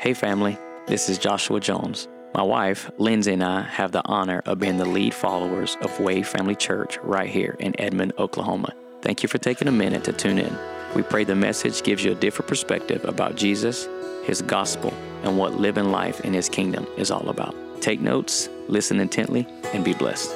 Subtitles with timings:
[0.00, 0.56] Hey, family,
[0.86, 2.08] this is Joshua Jones.
[2.32, 6.22] My wife, Lindsay, and I have the honor of being the lead followers of Way
[6.22, 8.72] Family Church right here in Edmond, Oklahoma.
[9.02, 10.56] Thank you for taking a minute to tune in.
[10.94, 13.86] We pray the message gives you a different perspective about Jesus,
[14.24, 17.54] His gospel, and what living life in His kingdom is all about.
[17.82, 20.34] Take notes, listen intently, and be blessed.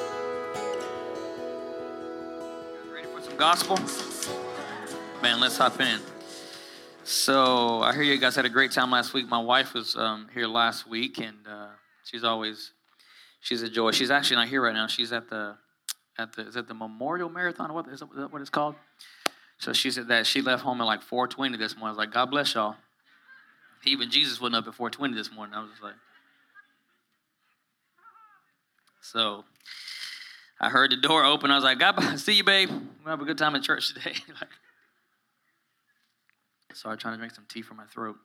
[2.93, 3.79] Ready for some gospel?
[5.23, 5.99] Man, let's hop in.
[7.07, 9.29] So I hear you guys had a great time last week.
[9.29, 11.67] My wife was um, here last week, and uh,
[12.03, 12.71] she's always
[13.41, 13.91] she's a joy.
[13.91, 14.87] She's actually not here right now.
[14.87, 15.55] She's at the
[16.17, 17.71] at the is it the Memorial Marathon?
[17.75, 18.73] What is, that what it's called?
[19.59, 21.89] So she said that she left home at like 4:20 this morning.
[21.89, 22.75] I was like, God bless y'all.
[23.83, 25.53] Even Jesus wasn't up at 4:20 this morning.
[25.53, 25.93] I was like,
[29.01, 29.45] so
[30.59, 31.51] I heard the door open.
[31.51, 32.69] I was like, God, see you, babe.
[32.69, 34.15] We'll have a good time at church today.
[34.41, 34.49] like,
[36.75, 38.17] Sorry, trying to drink some tea from my throat.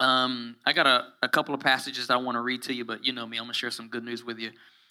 [0.00, 3.04] Um, I got a, a couple of passages I want to read to you, but
[3.04, 4.50] you know me, I'm going to share some good news with you.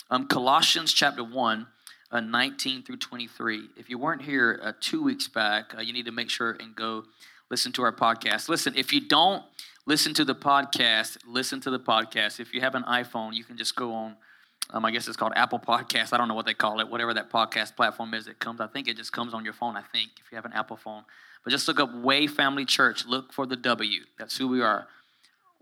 [0.09, 1.67] Um, Colossians chapter 1,
[2.11, 3.69] uh, 19 through 23.
[3.75, 6.73] If you weren't here uh, two weeks back, uh, you need to make sure and
[6.73, 7.03] go
[7.51, 8.47] listen to our podcast.
[8.47, 9.43] Listen, if you don't
[9.85, 12.39] listen to the podcast, listen to the podcast.
[12.39, 14.15] If you have an iPhone, you can just go on.
[14.69, 16.13] Um, I guess it's called Apple Podcast.
[16.13, 18.59] I don't know what they call it, whatever that podcast platform is that comes.
[18.59, 20.77] I think it just comes on your phone, I think, if you have an Apple
[20.77, 21.03] phone.
[21.43, 23.05] But just look up Way Family Church.
[23.05, 24.01] Look for the W.
[24.17, 24.87] That's who we are.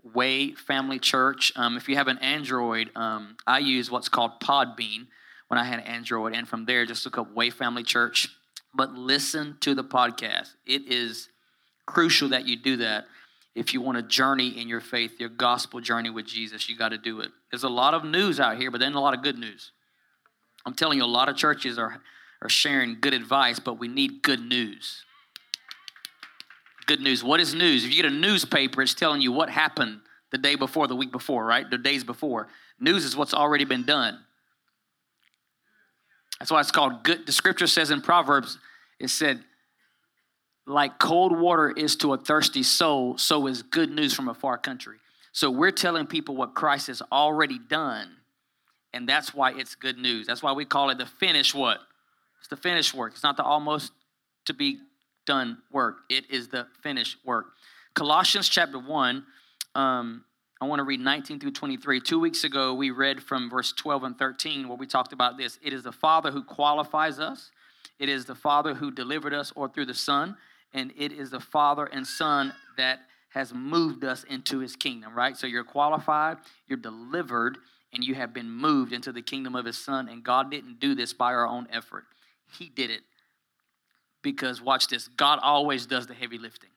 [0.02, 1.52] Way Family Church.
[1.56, 5.08] Um, if you have an Android, um, I use what's called Podbean
[5.48, 6.34] when I had Android.
[6.34, 8.28] And from there, just look up Way Family Church.
[8.74, 10.54] But listen to the podcast.
[10.64, 11.28] It is
[11.86, 13.06] crucial that you do that.
[13.54, 16.90] If you want to journey in your faith, your gospel journey with Jesus, you got
[16.90, 17.30] to do it.
[17.50, 19.72] There's a lot of news out here, but then a lot of good news.
[20.64, 22.00] I'm telling you, a lot of churches are,
[22.40, 25.04] are sharing good advice, but we need good news
[26.86, 27.22] good news.
[27.22, 27.84] What is news?
[27.84, 31.12] If you get a newspaper, it's telling you what happened the day before, the week
[31.12, 31.68] before, right?
[31.68, 32.48] The days before.
[32.80, 34.18] News is what's already been done.
[36.38, 37.26] That's why it's called good.
[37.26, 38.58] The scripture says in Proverbs,
[38.98, 39.42] it said,
[40.66, 44.58] like cold water is to a thirsty soul, so is good news from a far
[44.58, 44.98] country.
[45.32, 48.08] So we're telling people what Christ has already done,
[48.92, 50.26] and that's why it's good news.
[50.26, 51.78] That's why we call it the finished what?
[52.38, 53.12] It's the finished work.
[53.14, 53.92] It's not the almost
[54.46, 54.78] to be
[55.26, 55.98] done work.
[56.08, 57.46] It is the finished work.
[57.94, 59.24] Colossians chapter 1,
[59.74, 60.24] um,
[60.60, 62.00] I want to read 19 through 23.
[62.00, 65.58] Two weeks ago, we read from verse 12 and 13 where we talked about this.
[65.62, 67.50] It is the Father who qualifies us,
[67.98, 70.36] it is the Father who delivered us or through the Son,
[70.74, 73.00] and it is the Father and Son that
[73.30, 75.36] has moved us into his kingdom, right?
[75.36, 77.58] So you're qualified, you're delivered,
[77.92, 80.08] and you have been moved into the kingdom of his Son.
[80.08, 82.04] And God didn't do this by our own effort,
[82.58, 83.02] He did it
[84.22, 86.70] because watch this God always does the heavy lifting.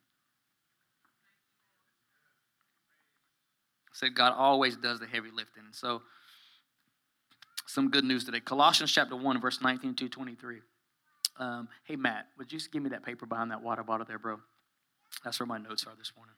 [3.93, 5.63] Said God always does the heavy lifting.
[5.71, 6.01] So,
[7.65, 8.41] some good news today.
[8.41, 10.59] Colossians chapter 1, verse 19 to 23.
[11.37, 14.19] Um, hey, Matt, would you just give me that paper behind that water bottle there,
[14.19, 14.39] bro?
[15.23, 16.35] That's where my notes are this morning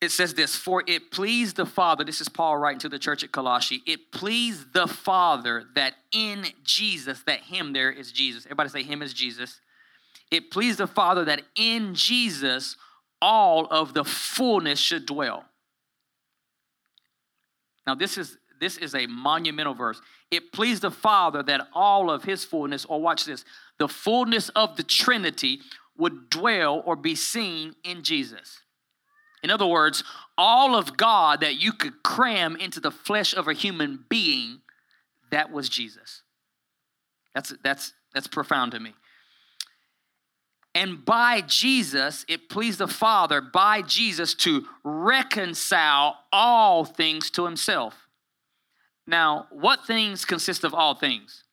[0.00, 3.24] it says this For it pleased the Father, this is Paul writing to the church
[3.24, 8.46] at Colossae, it pleased the Father that in Jesus, that Him there is Jesus.
[8.46, 9.60] Everybody say, Him is Jesus.
[10.30, 12.76] It pleased the Father that in Jesus
[13.22, 15.44] all of the fullness should dwell.
[17.86, 20.00] Now, this is this is a monumental verse.
[20.30, 23.44] It pleased the Father that all of his fullness, or watch this,
[23.78, 25.60] the fullness of the Trinity
[25.96, 28.60] would dwell or be seen in Jesus.
[29.42, 30.02] In other words,
[30.36, 34.60] all of God that you could cram into the flesh of a human being,
[35.30, 36.22] that was Jesus.
[37.34, 38.94] That's, that's, that's profound to me.
[40.74, 48.05] And by Jesus, it pleased the Father, by Jesus, to reconcile all things to Himself.
[49.06, 51.44] Now, what things consist of all things?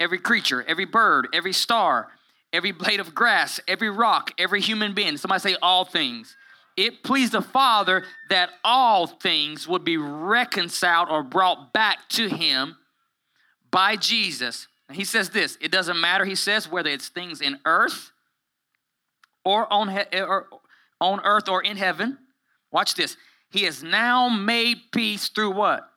[0.00, 2.08] Every creature, every bird, every star,
[2.52, 5.16] every blade of grass, every rock, every human being.
[5.16, 6.36] Somebody say all things
[6.76, 12.76] it pleased the Father that all things would be reconciled or brought back to Him
[13.70, 14.68] by Jesus.
[14.88, 18.12] And he says this it doesn't matter, he says, whether it's things in earth
[19.44, 20.46] or on, he- or
[21.00, 22.18] on earth or in heaven.
[22.70, 23.16] Watch this.
[23.50, 25.88] He has now made peace through what?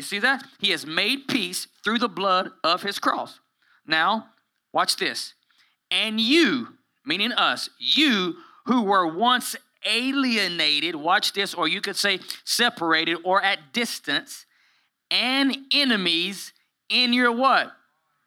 [0.00, 0.42] You see that?
[0.58, 3.38] He has made peace through the blood of his cross.
[3.86, 4.28] Now,
[4.72, 5.34] watch this.
[5.90, 6.68] And you,
[7.04, 13.42] meaning us, you who were once alienated, watch this, or you could say separated or
[13.42, 14.46] at distance,
[15.10, 16.54] and enemies
[16.88, 17.70] in your what?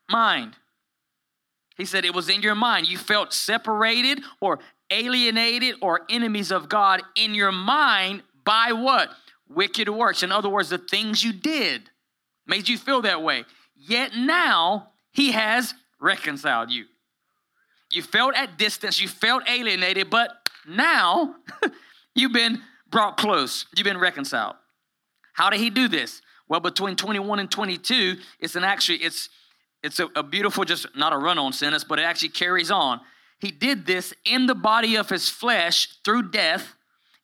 [0.07, 0.55] Mind.
[1.75, 2.87] He said it was in your mind.
[2.87, 4.59] You felt separated or
[4.91, 9.09] alienated or enemies of God in your mind by what?
[9.55, 10.23] Wicked works.
[10.23, 11.89] In other words, the things you did
[12.47, 13.45] made you feel that way.
[13.75, 16.85] Yet now he has reconciled you.
[17.91, 20.31] You felt at distance, you felt alienated, but
[20.67, 21.35] now
[22.15, 24.55] you've been brought close, you've been reconciled.
[25.33, 26.21] How did he do this?
[26.47, 29.29] Well, between 21 and 22, it's an actually, it's
[29.83, 33.01] it's a, a beautiful, just not a run-on sentence, but it actually carries on.
[33.39, 36.75] He did this in the body of his flesh through death,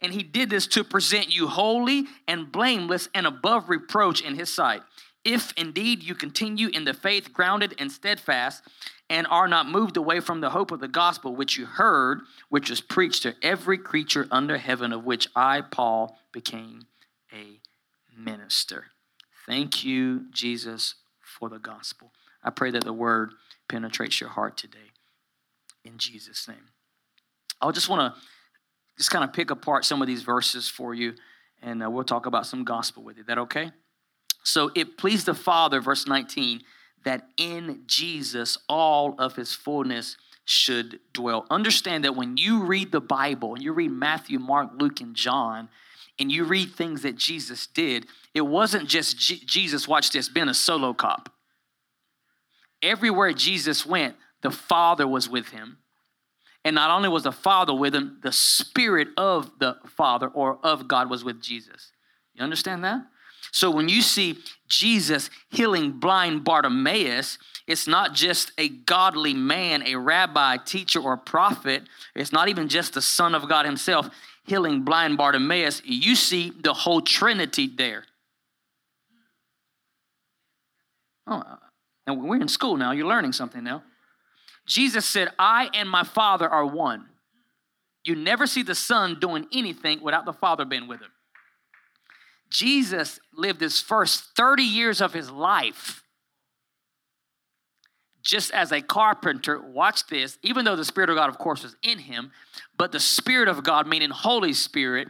[0.01, 4.53] and he did this to present you holy and blameless and above reproach in his
[4.53, 4.81] sight.
[5.25, 8.63] If indeed you continue in the faith, grounded and steadfast,
[9.09, 12.69] and are not moved away from the hope of the gospel which you heard, which
[12.69, 16.87] was preached to every creature under heaven, of which I, Paul, became
[17.33, 17.59] a
[18.15, 18.85] minister.
[19.45, 22.11] Thank you, Jesus, for the gospel.
[22.43, 23.33] I pray that the word
[23.67, 24.91] penetrates your heart today
[25.83, 26.69] in Jesus' name.
[27.61, 28.21] I just want to
[28.99, 31.15] just kind of pick apart some of these verses for you,
[31.61, 33.23] and uh, we'll talk about some gospel with you.
[33.23, 33.71] That okay?
[34.43, 36.61] So it pleased the Father, verse 19,
[37.05, 41.45] that in Jesus all of his fullness should dwell.
[41.49, 45.69] Understand that when you read the Bible, and you read Matthew, Mark, Luke, and John,
[46.19, 50.49] and you read things that Jesus did, it wasn't just G- Jesus, watch this, being
[50.49, 51.31] a solo cop.
[52.81, 55.77] Everywhere Jesus went, the Father was with him.
[56.65, 60.87] And not only was the Father with him, the Spirit of the Father or of
[60.87, 61.91] God was with Jesus.
[62.33, 63.01] You understand that?
[63.51, 69.95] So when you see Jesus healing blind Bartimaeus, it's not just a godly man, a
[69.95, 71.83] rabbi, teacher, or prophet.
[72.15, 74.09] It's not even just the Son of God Himself
[74.45, 75.81] healing blind Bartimaeus.
[75.85, 78.03] You see the whole Trinity there.
[81.27, 81.55] Oh, uh,
[82.07, 82.91] and we're in school now.
[82.91, 83.83] You're learning something now.
[84.69, 87.07] Jesus said, I and my Father are one.
[88.03, 91.11] You never see the Son doing anything without the Father being with him.
[92.51, 96.03] Jesus lived his first 30 years of his life
[98.21, 99.59] just as a carpenter.
[99.59, 102.31] Watch this, even though the Spirit of God, of course, was in him,
[102.77, 105.07] but the Spirit of God, meaning Holy Spirit,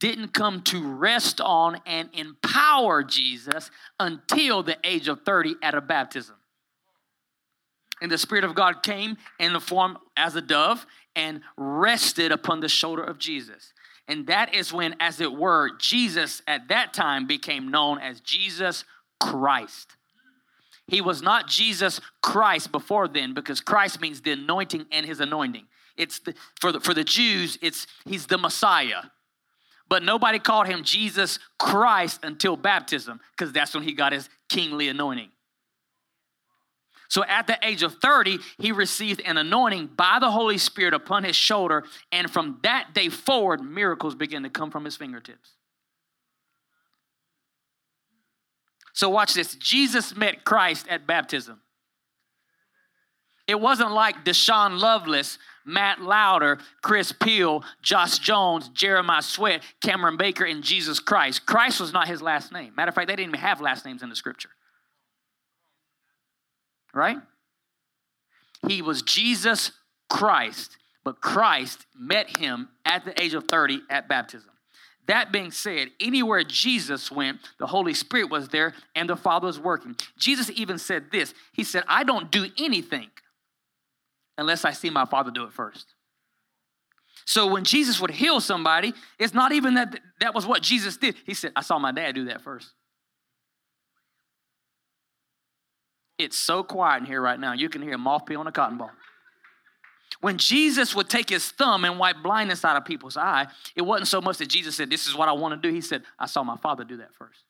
[0.00, 3.70] didn't come to rest on and empower Jesus
[4.00, 6.34] until the age of 30 at a baptism.
[8.00, 10.86] And the Spirit of God came in the form as a dove
[11.16, 13.72] and rested upon the shoulder of Jesus.
[14.06, 18.84] And that is when, as it were, Jesus at that time became known as Jesus
[19.20, 19.96] Christ.
[20.86, 25.66] He was not Jesus Christ before then because Christ means the anointing and his anointing.
[25.98, 29.02] It's the, for the, for the Jews, it's he's the Messiah.
[29.88, 34.88] But nobody called him Jesus Christ until baptism because that's when he got his kingly
[34.88, 35.30] anointing.
[37.08, 41.24] So at the age of 30, he received an anointing by the Holy Spirit upon
[41.24, 45.52] his shoulder, and from that day forward, miracles began to come from his fingertips.
[48.92, 49.54] So watch this.
[49.54, 51.60] Jesus met Christ at baptism.
[53.46, 60.44] It wasn't like Deshaun Lovelace, Matt Lauder, Chris Peel, Josh Jones, Jeremiah Sweat, Cameron Baker,
[60.44, 61.46] and Jesus Christ.
[61.46, 62.74] Christ was not his last name.
[62.76, 64.50] Matter of fact, they didn't even have last names in the scripture
[66.94, 67.18] right?
[68.66, 69.72] He was Jesus
[70.10, 74.50] Christ, but Christ met him at the age of 30 at baptism.
[75.06, 79.58] That being said, anywhere Jesus went, the Holy Spirit was there and the Father was
[79.58, 79.96] working.
[80.18, 83.08] Jesus even said this He said, I don't do anything
[84.36, 85.94] unless I see my Father do it first.
[87.24, 91.14] So when Jesus would heal somebody, it's not even that that was what Jesus did.
[91.26, 92.70] He said, I saw my dad do that first.
[96.18, 97.52] It's so quiet in here right now.
[97.52, 98.90] You can hear a moth pee on a cotton ball.
[100.20, 103.46] When Jesus would take his thumb and wipe blindness out of people's eye,
[103.76, 105.72] it wasn't so much that Jesus said, This is what I want to do.
[105.72, 107.44] He said, I saw my father do that first.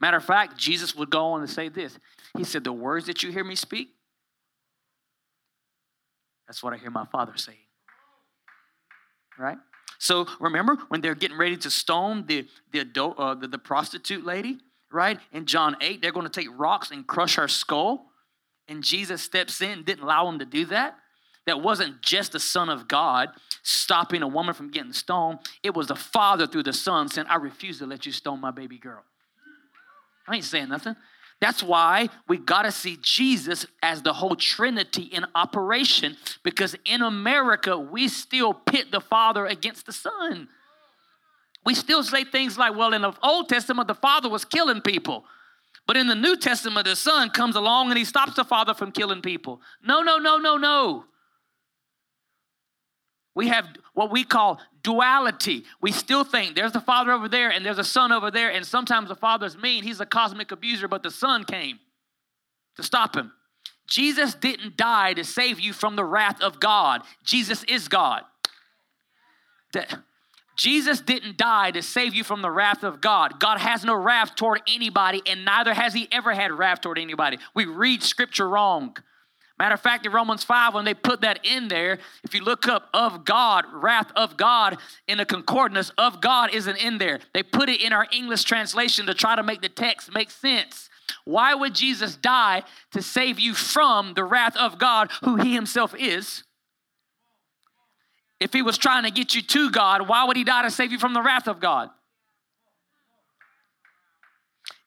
[0.00, 1.96] Matter of fact, Jesus would go on to say this.
[2.36, 3.90] He said, The words that you hear me speak,
[6.48, 7.58] that's what I hear my father saying.
[9.38, 9.58] Right?
[9.98, 14.24] So remember when they're getting ready to stone the, the, adult, uh, the, the prostitute
[14.24, 14.58] lady?
[14.96, 15.20] Right?
[15.32, 18.06] In John 8, they're going to take rocks and crush her skull.
[18.66, 20.96] And Jesus steps in, didn't allow them to do that.
[21.46, 23.28] That wasn't just the Son of God
[23.62, 25.38] stopping a woman from getting stoned.
[25.62, 28.50] It was the Father through the Son saying, I refuse to let you stone my
[28.50, 29.04] baby girl.
[30.26, 30.96] I ain't saying nothing.
[31.40, 37.02] That's why we got to see Jesus as the whole Trinity in operation because in
[37.02, 40.48] America, we still pit the Father against the Son.
[41.66, 45.24] We still say things like, well, in the Old Testament, the Father was killing people.
[45.86, 48.92] But in the New Testament, the Son comes along and he stops the Father from
[48.92, 49.60] killing people.
[49.84, 51.04] No, no, no, no, no.
[53.34, 55.64] We have what we call duality.
[55.82, 58.64] We still think there's the father over there and there's a son over there, and
[58.64, 59.82] sometimes the father's mean.
[59.82, 61.78] He's a cosmic abuser, but the son came
[62.76, 63.32] to stop him.
[63.86, 67.02] Jesus didn't die to save you from the wrath of God.
[67.24, 68.22] Jesus is God.
[70.56, 73.38] Jesus didn't die to save you from the wrath of God.
[73.38, 77.38] God has no wrath toward anybody, and neither has He ever had wrath toward anybody.
[77.54, 78.96] We read Scripture wrong.
[79.58, 82.68] Matter of fact, in Romans 5, when they put that in there, if you look
[82.68, 84.76] up of God, wrath of God
[85.08, 87.20] in the concordance, of God isn't in there.
[87.32, 90.90] They put it in our English translation to try to make the text make sense.
[91.24, 95.94] Why would Jesus die to save you from the wrath of God, who he himself
[95.98, 96.42] is?
[98.38, 100.92] If he was trying to get you to God, why would he die to save
[100.92, 101.90] you from the wrath of God?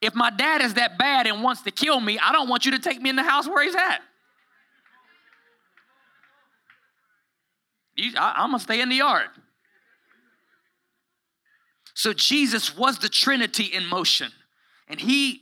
[0.01, 2.71] If my dad is that bad and wants to kill me, I don't want you
[2.71, 3.99] to take me in the house where he's at.
[7.95, 9.27] You, I, I'm gonna stay in the yard.
[11.93, 14.31] So Jesus was the Trinity in motion.
[14.87, 15.41] And he,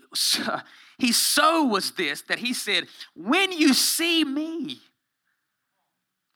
[0.98, 4.80] he so was this that he said, When you see me,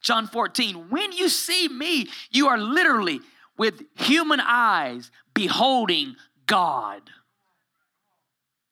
[0.02, 3.22] John 14, when you see me, you are literally
[3.58, 6.16] with human eyes beholding
[6.46, 7.04] God.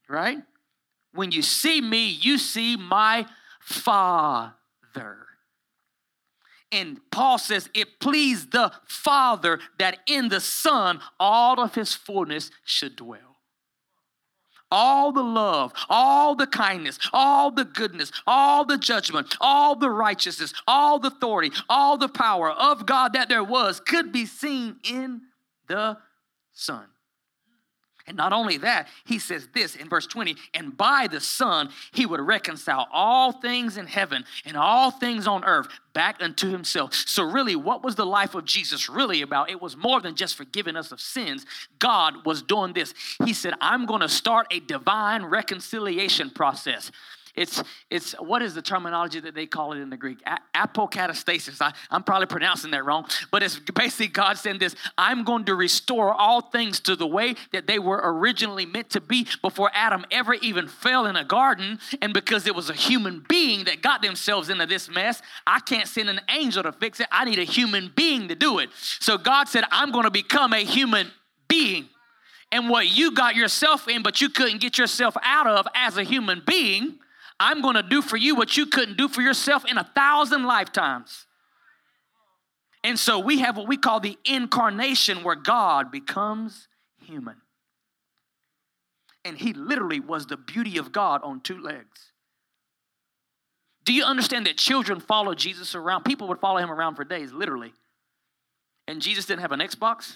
[0.08, 0.40] Right?
[1.14, 3.26] When you see me, you see my
[3.62, 4.56] Father.
[6.72, 12.52] And Paul says, It pleased the Father that in the Son all of his fullness
[12.64, 13.29] should dwell
[14.72, 20.54] all the love, all the kindness, all the goodness, all the judgment, all the righteousness,
[20.68, 25.22] all the authority, all the power of God that there was could be seen in
[25.68, 25.98] the
[26.54, 26.86] Son.
[28.10, 32.08] And not only that, he says this in verse 20, and by the Son, he
[32.08, 36.96] would reconcile all things in heaven and all things on earth back unto himself.
[36.96, 39.52] So, really, what was the life of Jesus really about?
[39.52, 41.46] It was more than just forgiving us of sins.
[41.78, 42.96] God was doing this.
[43.24, 46.92] He said, I'm going to start a divine reconciliation process.
[47.40, 50.20] It's, it's what is the terminology that they call it in the Greek?
[50.26, 51.62] A- apokatastasis.
[51.62, 55.56] I, I'm probably pronouncing that wrong, but it's basically God saying this I'm going to
[55.56, 60.06] restore all things to the way that they were originally meant to be before Adam
[60.12, 61.80] ever even fell in a garden.
[62.02, 65.88] And because it was a human being that got themselves into this mess, I can't
[65.88, 67.08] send an angel to fix it.
[67.10, 68.70] I need a human being to do it.
[69.00, 71.10] So God said, I'm going to become a human
[71.48, 71.88] being.
[72.52, 76.04] And what you got yourself in, but you couldn't get yourself out of as a
[76.04, 77.00] human being,
[77.40, 80.44] I'm going to do for you what you couldn't do for yourself in a thousand
[80.44, 81.26] lifetimes.
[82.84, 86.68] And so we have what we call the incarnation where God becomes
[87.02, 87.36] human.
[89.26, 92.12] And he literally was the beauty of God on two legs.
[93.84, 96.04] Do you understand that children follow Jesus around?
[96.04, 97.74] People would follow him around for days, literally.
[98.88, 100.14] And Jesus didn't have an Xbox,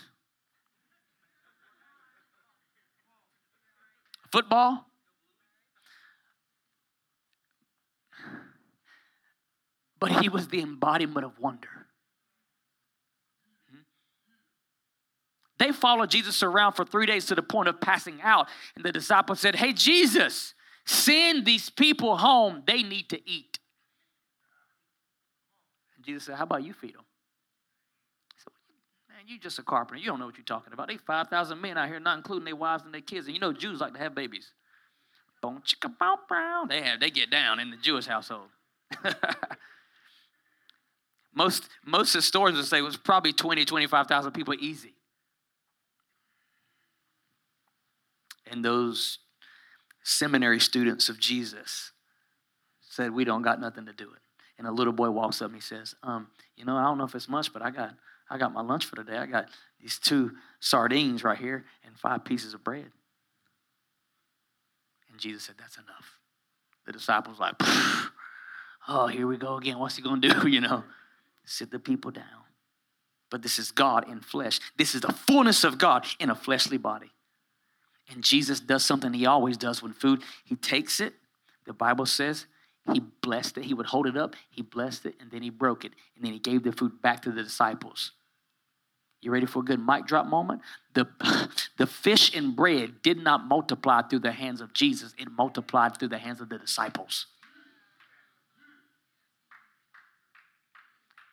[4.31, 4.87] football,
[10.03, 11.69] but he was the embodiment of wonder.
[15.59, 18.49] They followed Jesus around for three days to the point of passing out.
[18.75, 20.55] And the disciples said, Hey, Jesus,
[20.85, 22.63] send these people home.
[22.67, 23.59] They need to eat.
[25.95, 27.05] And Jesus said, How about you feed them?
[28.43, 28.51] Said,
[29.07, 30.01] Man, you just a carpenter.
[30.01, 30.89] You don't know what you're talking about.
[30.89, 33.27] They 5,000 men out here, not including their wives and their kids.
[33.27, 34.51] And you know Jews like to have babies.
[35.41, 36.67] Boom, chicka, bow, brown.
[36.67, 38.49] They have, they get down in the Jewish household.
[41.35, 44.93] Most, most historians would say it was probably 20, 25,000 people easy.
[48.45, 49.19] And those
[50.03, 51.91] seminary students of Jesus
[52.81, 54.19] said, We don't got nothing to do it.
[54.59, 57.05] And a little boy walks up and he says, um, You know, I don't know
[57.05, 57.95] if it's much, but I got,
[58.29, 59.17] I got my lunch for today.
[59.17, 59.47] I got
[59.81, 62.91] these two sardines right here and five pieces of bread.
[65.09, 66.19] And Jesus said, That's enough.
[66.85, 67.55] The disciples like,
[68.87, 69.79] Oh, here we go again.
[69.79, 70.47] What's he going to do?
[70.47, 70.83] You know
[71.45, 72.23] sit the people down.
[73.29, 74.59] But this is God in flesh.
[74.77, 77.11] This is the fullness of God in a fleshly body.
[78.11, 81.13] And Jesus does something he always does when food, he takes it,
[81.65, 82.45] the Bible says,
[82.91, 83.63] he blessed it.
[83.63, 85.93] He would hold it up, he blessed it, and then he broke it.
[86.15, 88.11] And then he gave the food back to the disciples.
[89.21, 90.61] You ready for a good mic drop moment?
[90.93, 91.07] The,
[91.77, 96.09] the fish and bread did not multiply through the hands of Jesus, it multiplied through
[96.09, 97.27] the hands of the disciples.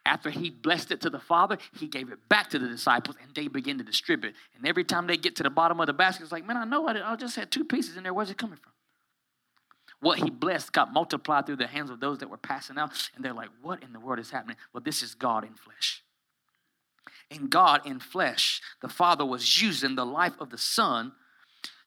[0.06, 3.34] After he blessed it to the Father, he gave it back to the disciples and
[3.34, 4.34] they began to distribute.
[4.56, 6.64] And every time they get to the bottom of the basket, it's like, man, I
[6.64, 8.14] know I, I just had two pieces in there.
[8.14, 8.72] Where's it coming from?
[10.00, 12.92] What he blessed got multiplied through the hands of those that were passing out.
[13.14, 14.56] And they're like, what in the world is happening?
[14.72, 16.02] Well, this is God in flesh.
[17.30, 18.60] in God in flesh.
[18.82, 21.12] The Father was using the life of the Son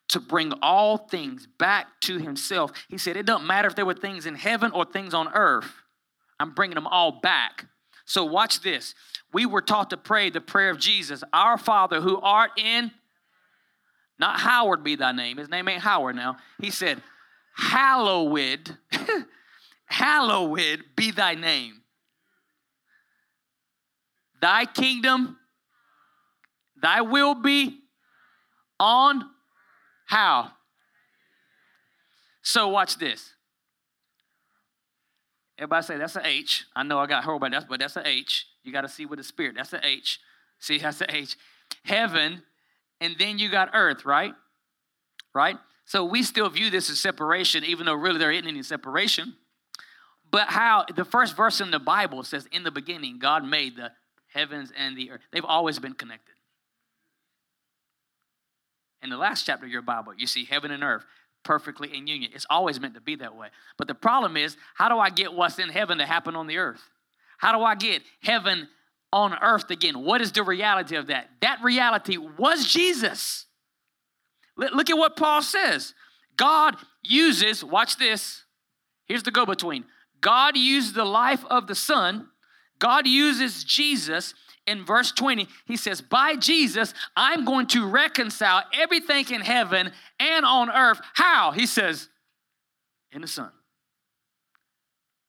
[0.10, 2.72] to bring all things back to Himself.
[2.90, 5.72] He said, It doesn't matter if there were things in heaven or things on earth,
[6.40, 7.66] I'm bringing them all back.
[8.06, 8.96] So, watch this.
[9.32, 12.92] We were taught to pray the prayer of Jesus Our Father who art in,
[14.20, 15.38] not Howard be thy name.
[15.38, 16.38] His name ain't Howard now.
[16.62, 17.02] He said,
[17.56, 18.78] Hallowed,
[19.86, 21.82] hallowed be thy name.
[24.42, 25.38] Thy kingdom,
[26.82, 27.80] thy will be
[28.80, 29.24] on
[30.06, 30.52] how?
[32.42, 33.32] So watch this.
[35.58, 36.66] Everybody say that's an H.
[36.76, 38.48] I know I got her, but that's but that's an H.
[38.64, 39.56] You got to see with the spirit.
[39.56, 40.20] That's an H.
[40.60, 41.38] See, that's an H.
[41.84, 42.42] Heaven,
[43.02, 44.34] and then you got earth, right?
[45.34, 45.58] Right?
[45.86, 49.36] So we still view this as separation, even though really there isn't any separation.
[50.32, 53.92] But how the first verse in the Bible says, In the beginning, God made the
[54.34, 55.22] heavens and the earth.
[55.32, 56.34] They've always been connected.
[59.04, 61.06] In the last chapter of your Bible, you see heaven and earth
[61.44, 62.32] perfectly in union.
[62.34, 63.50] It's always meant to be that way.
[63.78, 66.58] But the problem is, how do I get what's in heaven to happen on the
[66.58, 66.82] earth?
[67.38, 68.68] How do I get heaven
[69.12, 70.04] on earth again?
[70.04, 71.30] What is the reality of that?
[71.42, 73.46] That reality was Jesus.
[74.56, 75.94] Look at what Paul says.
[76.38, 78.44] God uses, watch this.
[79.06, 79.86] Here's the go between.
[80.22, 82.30] God used the life of the Son
[82.84, 84.34] God uses Jesus
[84.68, 85.48] in verse 20.
[85.66, 91.02] He says, By Jesus, I'm going to reconcile everything in heaven and on earth.
[91.14, 91.52] How?
[91.52, 92.10] He says,
[93.12, 93.52] In the Son.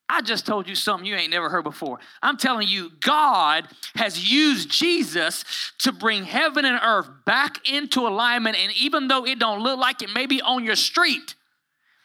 [0.09, 1.99] I just told you something you ain't never heard before.
[2.23, 5.45] I'm telling you, God has used Jesus
[5.79, 8.57] to bring heaven and earth back into alignment.
[8.57, 11.35] And even though it don't look like it may be on your street,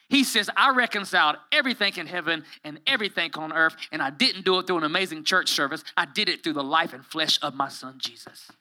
[0.09, 4.57] he says, I reconciled everything in heaven and everything on earth, and I didn't do
[4.57, 5.83] it through an amazing church service.
[5.95, 8.51] I did it through the life and flesh of my son Jesus.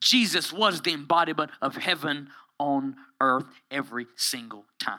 [0.00, 4.98] Jesus was the embodiment of heaven on earth every single time.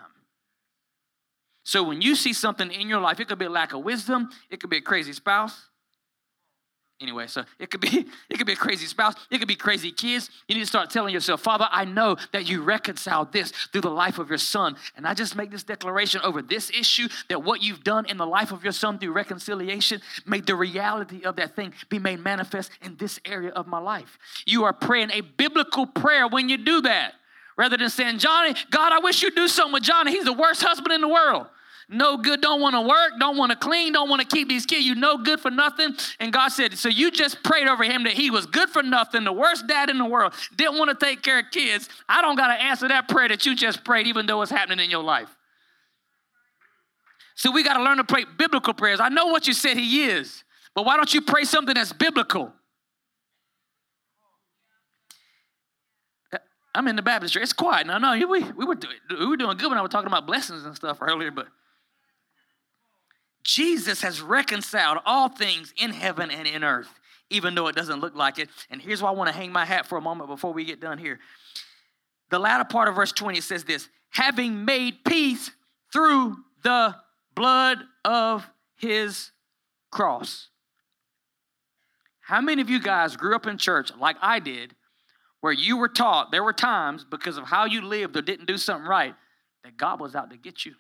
[1.64, 4.30] So when you see something in your life, it could be a lack of wisdom,
[4.50, 5.68] it could be a crazy spouse,
[7.02, 9.92] Anyway, so it could be it could be a crazy spouse, it could be crazy
[9.92, 10.30] kids.
[10.48, 13.90] You need to start telling yourself, Father, I know that you reconciled this through the
[13.90, 14.76] life of your son.
[14.96, 18.28] And I just make this declaration over this issue that what you've done in the
[18.28, 22.72] life of your son through reconciliation, made the reality of that thing be made manifest
[22.84, 24.20] in this area of my life.
[24.46, 27.16] You are praying a biblical prayer when you do that.
[27.58, 30.12] Rather than saying, Johnny, God, I wish you'd do something with Johnny.
[30.12, 31.48] He's the worst husband in the world
[31.92, 34.66] no good, don't want to work, don't want to clean, don't want to keep these
[34.66, 34.86] kids.
[34.86, 35.94] You no good for nothing.
[36.22, 39.26] And God said, So you just prayed over him that he was good for nothing,
[39.26, 41.90] the worst dad in the world, didn't want to take care of kids.
[42.08, 44.86] I don't got to answer that prayer that you just prayed, even though it's happening
[44.86, 45.30] in your life.
[47.36, 49.02] So we got to learn to pray biblical prayers.
[49.02, 52.54] I know what you said he is, but why don't you pray something that's biblical?
[56.74, 57.44] I'm in the Baptist church.
[57.44, 57.86] It's quiet.
[57.86, 58.78] No, no, we, we, were,
[59.10, 61.48] we were doing good when I was talking about blessings and stuff earlier, but
[63.44, 67.00] Jesus has reconciled all things in heaven and in earth,
[67.30, 68.50] even though it doesn't look like it.
[68.70, 70.80] And here's why I want to hang my hat for a moment before we get
[70.80, 71.20] done here.
[72.30, 75.52] The latter part of verse 20 says this having made peace
[75.92, 76.96] through the
[77.36, 79.32] blood of his
[79.90, 80.50] cross.
[82.22, 84.76] How many of you guys grew up in church like I did,
[85.42, 88.58] where you were taught there were times because of how you lived or didn't do
[88.58, 89.16] something right
[89.64, 90.76] that God was out to get you?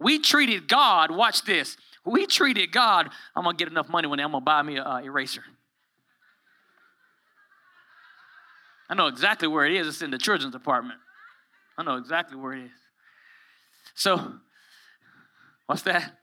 [0.00, 1.76] We treated God, watch this.
[2.04, 4.86] We treated God, I'm gonna get enough money one day, I'm gonna buy me an
[4.86, 5.44] uh, eraser.
[8.88, 9.86] I know exactly where it is.
[9.86, 10.98] It's in the children's department.
[11.78, 12.70] I know exactly where it is.
[13.94, 14.32] So,
[15.66, 16.16] what's that?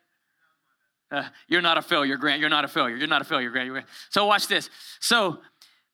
[1.09, 2.41] Uh, you're not a failure, Grant.
[2.41, 2.97] You're not a failure.
[2.97, 3.85] You're not a failure, Grant.
[4.09, 4.69] So watch this.
[4.99, 5.39] So,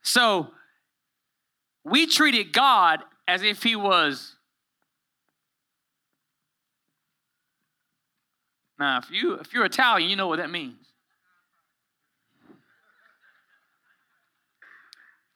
[0.02, 0.48] so
[1.84, 4.36] we treated God as if He was
[8.84, 10.76] Now, if you if you're Italian, you know what that means.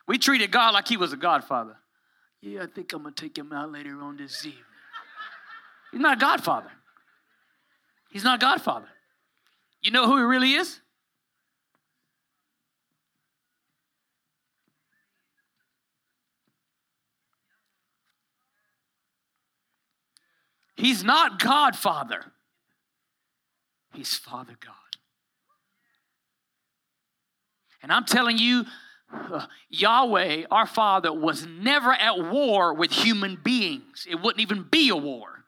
[0.05, 1.77] We treated God like he was a godfather.
[2.41, 4.63] Yeah, I think I'm gonna take him out later on this evening.
[5.93, 6.69] He's not a godfather.
[8.09, 8.89] He's not a godfather.
[9.81, 10.81] You know who he really is?
[20.75, 22.33] He's not Godfather.
[23.97, 24.75] He's Father God.
[27.81, 28.65] And I'm telling you,
[29.11, 34.05] uh, Yahweh, our Father, was never at war with human beings.
[34.07, 35.45] It wouldn't even be a war.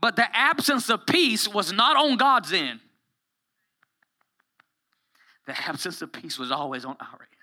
[0.00, 2.80] But the absence of peace was not on God's end.
[5.46, 7.37] The absence of peace was always on our end.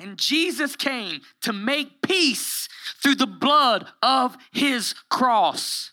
[0.00, 2.68] And Jesus came to make peace
[3.02, 5.92] through the blood of his cross.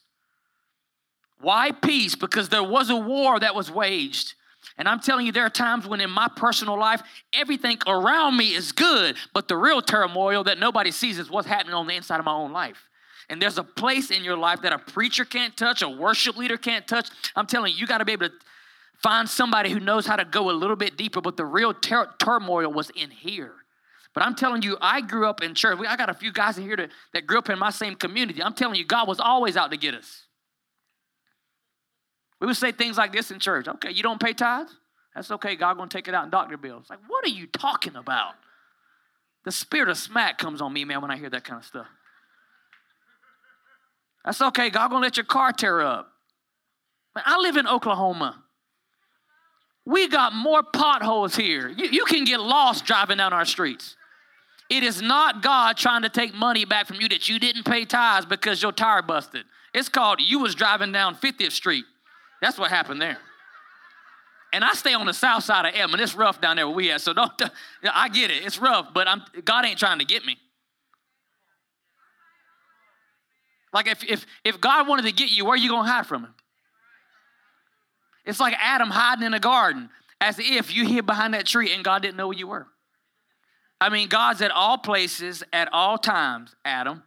[1.41, 2.15] Why peace?
[2.15, 4.35] Because there was a war that was waged.
[4.77, 7.01] And I'm telling you, there are times when in my personal life,
[7.33, 11.73] everything around me is good, but the real turmoil that nobody sees is what's happening
[11.73, 12.89] on the inside of my own life.
[13.29, 16.57] And there's a place in your life that a preacher can't touch, a worship leader
[16.57, 17.09] can't touch.
[17.35, 18.35] I'm telling you, you got to be able to
[19.01, 22.13] find somebody who knows how to go a little bit deeper, but the real ter-
[22.19, 23.53] turmoil was in here.
[24.15, 25.78] But I'm telling you, I grew up in church.
[25.88, 28.41] I got a few guys in here that, that grew up in my same community.
[28.41, 30.23] I'm telling you, God was always out to get us.
[32.39, 33.67] We would say things like this in church.
[33.67, 34.73] Okay, you don't pay tithes?
[35.13, 35.56] That's okay.
[35.56, 36.88] God gonna take it out in doctor bills.
[36.89, 38.34] Like, what are you talking about?
[39.43, 41.88] The spirit of smack comes on me, man, when I hear that kind of stuff.
[44.23, 44.69] That's okay.
[44.69, 46.10] God gonna let your car tear up.
[47.15, 48.43] Man, I live in Oklahoma.
[49.86, 51.69] We got more potholes here.
[51.69, 53.95] You, you can get lost driving down our streets.
[54.69, 57.86] It is not God trying to take money back from you that you didn't pay
[57.86, 59.45] tithes because your tire busted.
[59.73, 61.86] It's called you was driving down 50th Street.
[62.41, 63.17] That's what happened there.
[64.54, 66.01] And I stay on the south side of Edmond.
[66.01, 67.01] It's rough down there where we at.
[67.01, 67.32] So don't.
[67.84, 68.45] I get it.
[68.45, 70.38] It's rough, but I'm, God ain't trying to get me.
[73.73, 76.23] Like if if if God wanted to get you, where are you gonna hide from
[76.23, 76.34] Him?
[78.23, 79.89] It's like Adam hiding in a garden,
[80.21, 82.67] as if you hid behind that tree and God didn't know where you were.
[83.81, 87.03] I mean, God's at all places at all times, Adam.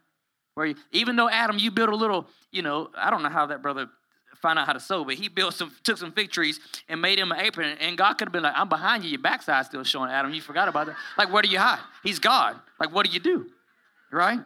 [0.54, 3.46] Where you, even though Adam, you built a little, you know, I don't know how
[3.46, 3.88] that brother
[4.42, 7.18] found out how to sew, but he built some, took some fig trees and made
[7.18, 7.76] him an apron.
[7.80, 10.32] And God could have been like, I'm behind you, your backside still showing, Adam.
[10.32, 10.96] You forgot about that.
[11.16, 11.80] Like, where do you hide?
[12.02, 12.56] He's God.
[12.78, 13.46] Like, what do you do?
[14.12, 14.40] Right?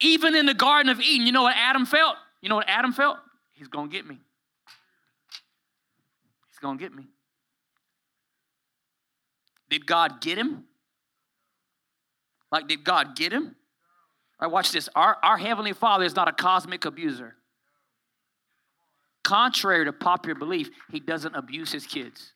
[0.00, 2.16] Even in the Garden of Eden, you know what Adam felt?
[2.40, 3.18] You know what Adam felt?
[3.52, 4.18] He's gonna get me.
[6.48, 7.06] He's gonna get me.
[9.70, 10.64] Did God get him?
[12.52, 13.56] Like, did God get him?
[14.38, 14.88] All right, watch this.
[14.94, 17.34] Our, our Heavenly Father is not a cosmic abuser.
[19.24, 22.32] Contrary to popular belief, he doesn't abuse his kids.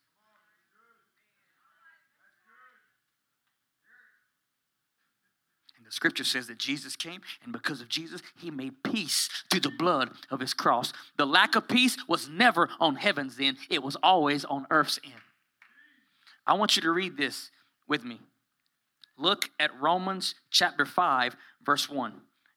[5.76, 9.60] And the scripture says that Jesus came, and because of Jesus, he made peace through
[9.60, 10.92] the blood of his cross.
[11.18, 15.14] The lack of peace was never on heaven's end, it was always on earth's end.
[16.46, 17.50] I want you to read this
[17.88, 18.20] with me.
[19.18, 22.12] Look at Romans chapter 5, verse 1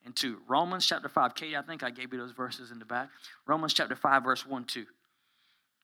[0.06, 0.39] and 2.
[0.48, 1.36] Romans chapter 5.
[1.36, 3.10] Katie, I think I gave you those verses in the back.
[3.48, 4.86] Romans chapter 5, verse 1, 2.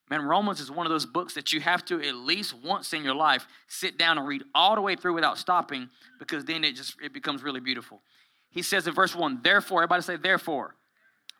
[0.10, 3.04] Man, Romans is one of those books that you have to at least once in
[3.04, 6.76] your life sit down and read all the way through without stopping because then it
[6.76, 8.02] just it becomes really beautiful.
[8.50, 10.76] He says in verse 1, therefore, everybody say therefore.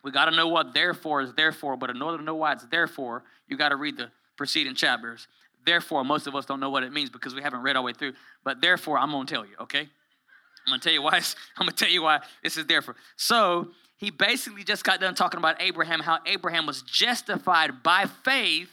[0.04, 2.66] We got to know what therefore is therefore, but in order to know why it's
[2.66, 5.28] therefore, you got to read the preceding chapters.
[5.66, 7.94] Therefore, most of us don't know what it means because we haven't read the way
[7.94, 8.14] through.
[8.44, 9.82] But therefore, I'm going to tell you, okay?
[9.82, 11.18] I'm going to tell you why.
[11.58, 12.96] I'm going to tell you why this is therefore.
[13.16, 18.70] So he basically just got done talking about Abraham, how Abraham was justified by faith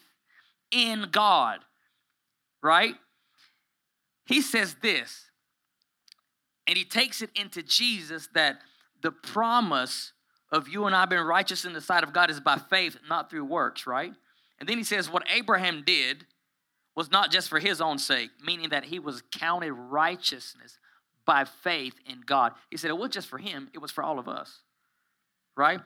[0.71, 1.61] in God,
[2.63, 2.95] right?
[4.27, 5.27] He says this,
[6.67, 8.59] and he takes it into Jesus that
[9.03, 10.13] the promise
[10.51, 13.31] of you and I being righteous in the sight of God is by faith, not
[13.31, 14.13] through works, right?
[14.61, 16.25] And then he says, what Abraham did
[16.95, 20.79] was not just for his own sake, meaning that he was counted righteousness
[21.25, 22.53] by faith in God.
[22.71, 24.61] He said it was just for him, it was for all of us.
[25.57, 25.81] Right?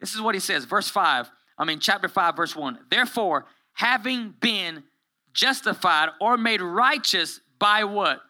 [0.00, 2.78] This is what he says, verse 5, I mean, chapter 5, verse 1.
[2.90, 4.84] Therefore, having been
[5.32, 8.20] justified or made righteous by what?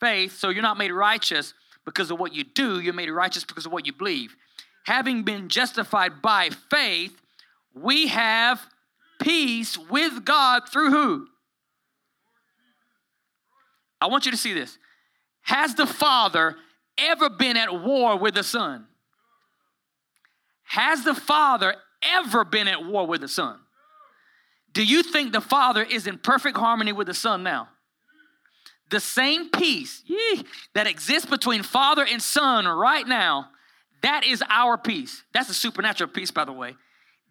[0.00, 0.38] Faith.
[0.38, 3.72] So you're not made righteous because of what you do, you're made righteous because of
[3.72, 4.36] what you believe.
[4.84, 7.18] Having been justified by faith,
[7.74, 8.60] we have
[9.20, 11.26] peace with God through who?
[14.00, 14.78] I want you to see this.
[15.42, 16.56] Has the Father
[16.96, 18.86] ever been at war with the Son?
[20.64, 23.58] Has the Father ever been at war with the Son?
[24.72, 27.68] Do you think the Father is in perfect harmony with the Son now?
[28.90, 33.48] The same peace yee, that exists between Father and Son right now,
[34.02, 35.24] that is our peace.
[35.32, 36.76] That's a supernatural peace, by the way.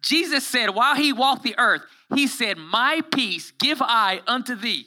[0.02, 1.82] Jesus said, while he walked the earth,
[2.14, 4.86] he said, My peace give I unto thee.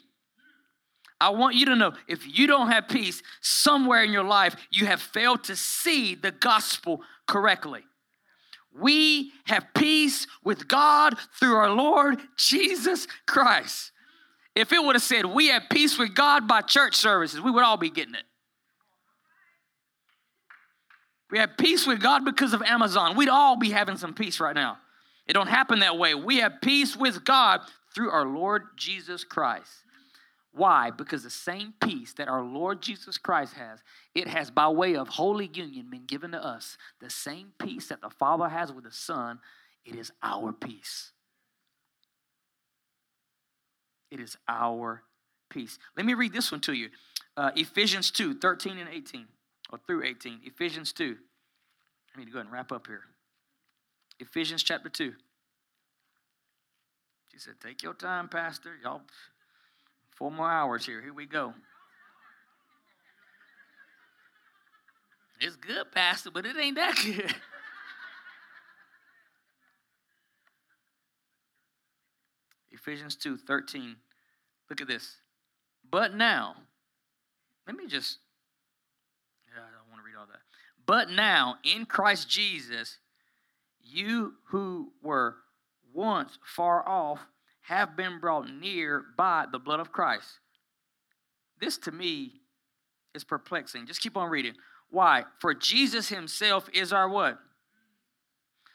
[1.22, 4.88] I want you to know if you don't have peace, somewhere in your life, you
[4.88, 7.84] have failed to see the gospel correctly.
[8.76, 13.92] We have peace with God through our Lord Jesus Christ.
[14.56, 17.64] If it would have said we have peace with God by church services, we would
[17.64, 18.24] all be getting it.
[21.30, 23.16] We have peace with God because of Amazon.
[23.16, 24.80] We'd all be having some peace right now.
[25.28, 26.16] It don't happen that way.
[26.16, 27.62] We have peace with God
[27.94, 29.72] through our Lord Jesus Christ.
[30.54, 30.92] Why?
[30.92, 33.80] Because the same peace that our Lord Jesus Christ has,
[34.14, 36.78] it has by way of holy union been given to us.
[37.00, 39.40] The same peace that the Father has with the Son,
[39.86, 41.12] it is our peace.
[44.10, 45.04] It is our
[45.50, 45.80] peace.
[45.96, 46.90] Let me read this one to you
[47.38, 49.26] uh, Ephesians 2 13 and 18,
[49.72, 50.42] or through 18.
[50.44, 51.16] Ephesians 2.
[52.14, 53.04] I need to go ahead and wrap up here.
[54.20, 55.14] Ephesians chapter 2.
[57.32, 58.72] She said, Take your time, Pastor.
[58.84, 59.02] Y'all,
[60.22, 61.02] four more hours here.
[61.02, 61.56] Here we go.
[65.40, 67.34] It's good, Pastor, but it ain't that good.
[72.72, 73.96] Ephesians 2 13.
[74.70, 75.16] Look at this.
[75.90, 76.54] But now,
[77.66, 78.20] let me just,
[79.48, 80.42] yeah, I don't want to read all that.
[80.86, 83.00] But now, in Christ Jesus,
[83.82, 85.38] you who were
[85.92, 87.22] once far off
[87.62, 90.40] have been brought near by the blood of Christ.
[91.60, 92.42] This to me
[93.14, 93.86] is perplexing.
[93.86, 94.54] Just keep on reading.
[94.90, 95.24] Why?
[95.40, 97.40] For Jesus himself is our what?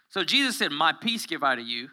[0.08, 1.88] So Jesus said, My peace give I to you.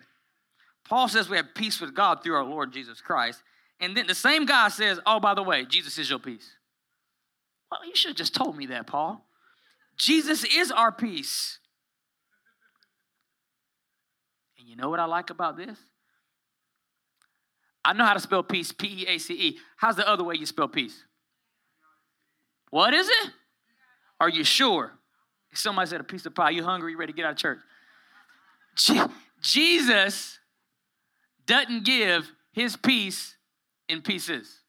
[0.88, 3.42] Paul says we have peace with God through our Lord Jesus Christ.
[3.80, 6.56] And then the same guy says, Oh, by the way, Jesus is your peace.
[7.72, 9.26] Well, you should have just told me that, Paul.
[9.98, 11.60] Jesus is our peace.
[14.60, 15.78] And you know what I like about this?
[17.86, 19.60] I know how to spell peace, P E A C E.
[19.78, 21.04] How's the other way you spell peace?
[22.70, 23.32] What is it?
[24.20, 24.94] Are you sure?
[25.54, 26.52] Somebody said a piece of pie.
[26.52, 26.94] You hungry?
[26.94, 27.60] You ready to get out of church?
[29.42, 30.40] Jesus
[31.46, 33.36] doesn't give his peace
[33.90, 34.62] in pieces.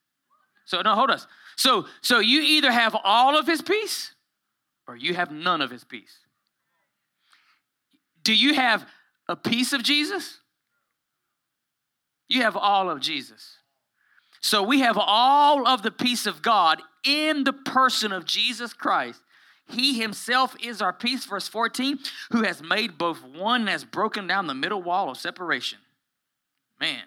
[0.66, 1.26] So no, hold us.
[1.56, 4.12] So so you either have all of his peace
[4.86, 6.18] or you have none of his peace.
[8.22, 8.86] Do you have
[9.28, 10.40] a piece of Jesus?
[12.28, 13.58] You have all of Jesus.
[14.40, 19.22] So we have all of the peace of God in the person of Jesus Christ.
[19.68, 21.98] He himself is our peace, verse 14,
[22.30, 25.78] who has made both one and has broken down the middle wall of separation.
[26.78, 27.04] Man.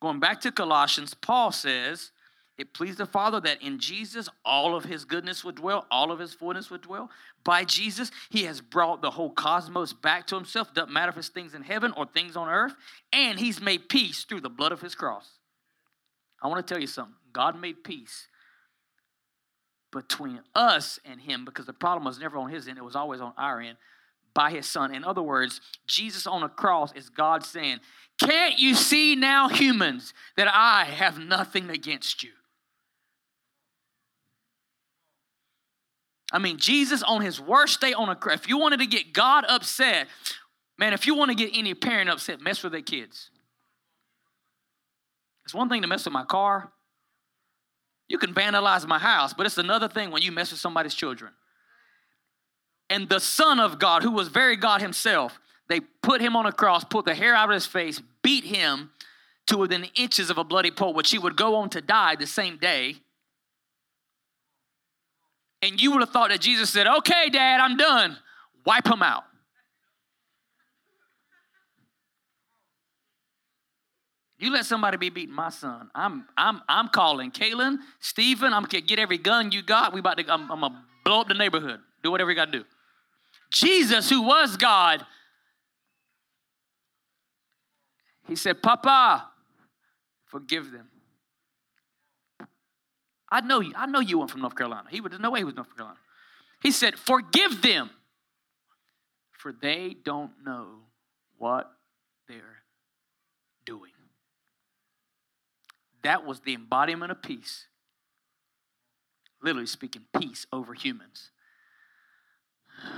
[0.00, 2.10] Going back to Colossians, Paul says,
[2.56, 6.20] it pleased the Father that in Jesus all of his goodness would dwell, all of
[6.20, 7.10] his fullness would dwell.
[7.42, 10.72] By Jesus, he has brought the whole cosmos back to himself.
[10.72, 12.74] Doesn't matter if it's things in heaven or things on earth.
[13.12, 15.28] And he's made peace through the blood of his cross.
[16.40, 17.16] I want to tell you something.
[17.32, 18.28] God made peace
[19.90, 23.20] between us and him because the problem was never on his end, it was always
[23.20, 23.78] on our end
[24.32, 24.94] by his son.
[24.94, 27.78] In other words, Jesus on a cross is God saying,
[28.20, 32.30] Can't you see now, humans, that I have nothing against you?
[36.34, 39.12] I mean, Jesus on his worst day on a cross, if you wanted to get
[39.12, 40.08] God upset,
[40.76, 43.30] man, if you want to get any parent upset, mess with their kids.
[45.44, 46.72] It's one thing to mess with my car.
[48.08, 51.30] You can vandalize my house, but it's another thing when you mess with somebody's children.
[52.90, 56.52] And the Son of God, who was very God himself, they put him on a
[56.52, 58.90] cross, pulled the hair out of his face, beat him
[59.46, 62.26] to within inches of a bloody pole, which he would go on to die the
[62.26, 62.96] same day.
[65.64, 68.18] And you would have thought that Jesus said, Okay, Dad, I'm done.
[68.66, 69.24] Wipe him out.
[74.38, 75.88] You let somebody be beating my son.
[75.94, 78.52] I'm I'm I'm calling Kalen, Stephen.
[78.52, 79.94] I'm gonna get every gun you got.
[79.94, 80.30] We about to.
[80.30, 81.80] I'm, I'm gonna blow up the neighborhood.
[82.02, 82.64] Do whatever you got to do.
[83.50, 85.06] Jesus, who was God,
[88.26, 89.30] he said, "Papa,
[90.26, 90.88] forgive them."
[93.34, 93.72] I know you.
[93.74, 94.86] I know you went from North Carolina.
[94.88, 95.98] He would no way he was North Carolina.
[96.62, 97.90] He said, "Forgive them,
[99.32, 100.84] for they don't know
[101.36, 101.76] what
[102.28, 102.62] they're
[103.64, 103.90] doing."
[106.02, 107.66] That was the embodiment of peace.
[109.42, 111.30] Literally speaking, peace over humans.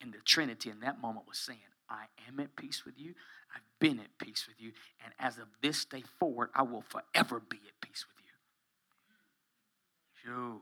[0.00, 3.14] And the Trinity in that moment was saying, I am at peace with you.
[3.54, 4.72] I've been at peace with you.
[5.02, 8.23] And as of this day forward, I will forever be at peace with you.
[10.24, 10.60] Yo,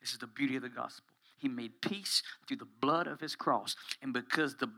[0.00, 1.04] this is the beauty of the gospel.
[1.38, 3.76] He made peace through the blood of his cross.
[4.02, 4.70] And because the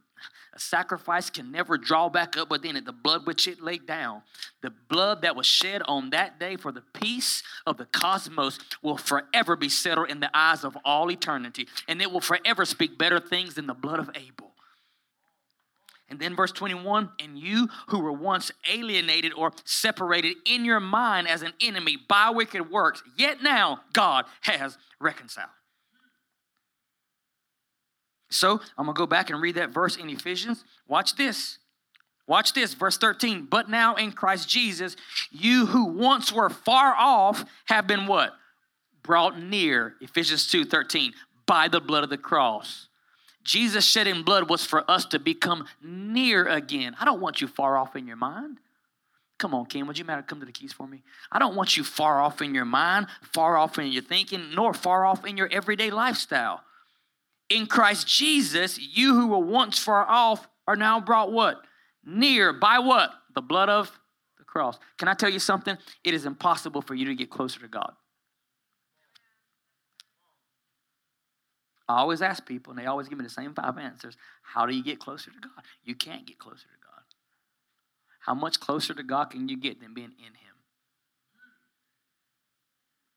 [0.55, 4.23] a sacrifice can never draw back up within it, the blood which it laid down,
[4.61, 8.99] the blood that was shed on that day for the peace of the cosmos will
[8.99, 11.69] forever be settled in the eyes of all eternity.
[11.89, 14.50] And it will forever speak better things than the blood of Abel.
[16.11, 21.29] And then verse 21 and you who were once alienated or separated in your mind
[21.29, 25.51] as an enemy by wicked works, yet now God has reconciled.
[28.31, 30.65] So I'm going to go back and read that verse in Ephesians.
[30.89, 31.59] Watch this.
[32.27, 33.49] Watch this, verse 13.
[33.51, 34.97] But now in Christ Jesus,
[35.31, 38.35] you who once were far off have been what?
[39.03, 41.13] Brought near, Ephesians 2 13,
[41.47, 42.90] by the blood of the cross.
[43.43, 46.95] Jesus shedding blood was for us to become near again.
[47.01, 48.59] I don't want you far off in your mind.
[49.39, 51.03] Come on, Kim, would you matter come to the keys for me?
[51.33, 54.75] I don't want you far off in your mind, far off in your thinking, nor
[54.75, 56.61] far off in your everyday lifestyle.
[57.49, 61.63] In Christ Jesus, you who were once far off are now brought what?
[62.05, 63.13] Near by what?
[63.35, 63.91] The blood of
[64.37, 64.79] the cross.
[64.99, 65.79] Can I tell you something?
[66.05, 67.93] It is impossible for you to get closer to God.
[71.91, 74.17] I always ask people, and they always give me the same five answers.
[74.43, 75.65] How do you get closer to God?
[75.85, 77.03] You can't get closer to God.
[78.21, 80.55] How much closer to God can you get than being in Him?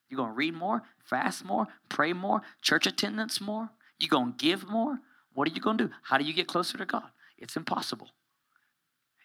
[0.10, 3.70] You're going to read more, fast more, pray more, church attendance more?
[4.00, 5.00] You're going to give more?
[5.34, 5.94] What are you going to do?
[6.04, 7.10] How do you get closer to God?
[7.38, 8.10] It's impossible.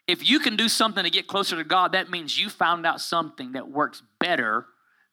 [0.06, 3.00] If you can do something to get closer to God, that means you found out
[3.00, 4.66] something that works better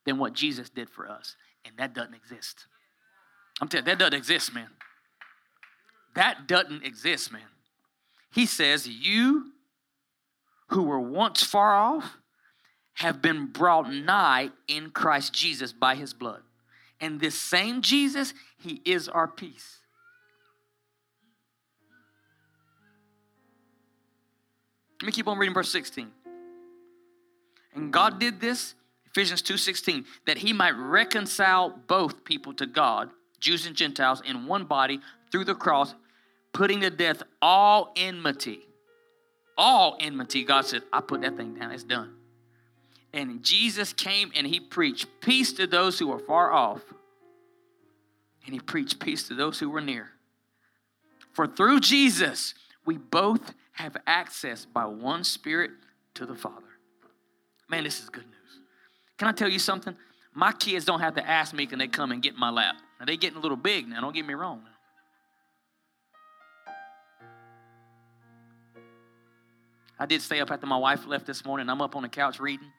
[0.05, 1.35] than what Jesus did for us.
[1.65, 2.67] And that doesn't exist.
[3.61, 4.69] I'm telling you, that doesn't exist, man.
[6.15, 7.41] That doesn't exist, man.
[8.33, 9.51] He says, You
[10.69, 12.17] who were once far off
[12.95, 16.41] have been brought nigh in Christ Jesus by his blood.
[16.99, 19.79] And this same Jesus, he is our peace.
[25.01, 26.09] Let me keep on reading verse 16.
[27.75, 33.65] And God did this, Ephesians 2:16, that he might reconcile both people to God, Jews
[33.65, 34.99] and Gentiles, in one body
[35.31, 35.93] through the cross,
[36.53, 38.59] putting to death all enmity.
[39.57, 40.43] All enmity.
[40.43, 42.15] God said, I put that thing down, it's done.
[43.13, 46.81] And Jesus came and he preached peace to those who were far off,
[48.45, 50.09] and he preached peace to those who were near.
[51.33, 52.53] For through Jesus,
[52.85, 55.71] we both have access by one Spirit
[56.15, 56.61] to the Father.
[57.69, 58.59] Man, this is good news.
[59.17, 59.95] Can I tell you something?
[60.33, 62.75] My kids don't have to ask me, can they come and get my lap?
[62.99, 64.61] Now, they getting a little big now, don't get me wrong.
[69.97, 71.69] I did stay up after my wife left this morning.
[71.69, 72.71] I'm up on the couch reading.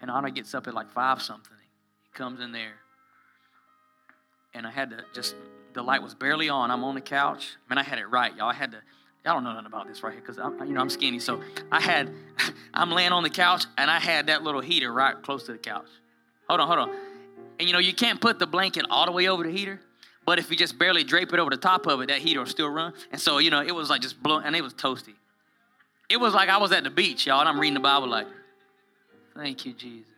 [0.00, 1.56] And Honor gets up at like five something.
[2.02, 2.74] He comes in there.
[4.54, 5.36] And I had to just,
[5.72, 6.70] the light was barely on.
[6.70, 7.56] I'm on the couch.
[7.70, 8.50] Man, I had it right, y'all.
[8.50, 8.78] I had to,
[9.24, 11.20] y'all don't know nothing about this right here because you know, I'm skinny.
[11.20, 12.12] So I had,
[12.74, 15.58] I'm laying on the couch and I had that little heater right close to the
[15.58, 15.88] couch.
[16.48, 16.90] Hold on, hold on.
[17.58, 19.80] And you know, you can't put the blanket all the way over the heater.
[20.24, 22.46] But if you just barely drape it over the top of it, that heater will
[22.46, 22.92] still run.
[23.10, 25.14] And so, you know, it was like just blowing, and it was toasty.
[26.08, 28.26] It was like I was at the beach, y'all, and I'm reading the Bible like,
[29.34, 30.12] Thank you, Jesus.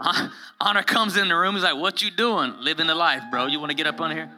[0.60, 1.54] Honor comes in the room.
[1.54, 2.54] He's like, What you doing?
[2.60, 3.46] Living the life, bro.
[3.46, 4.30] You want to get up on here?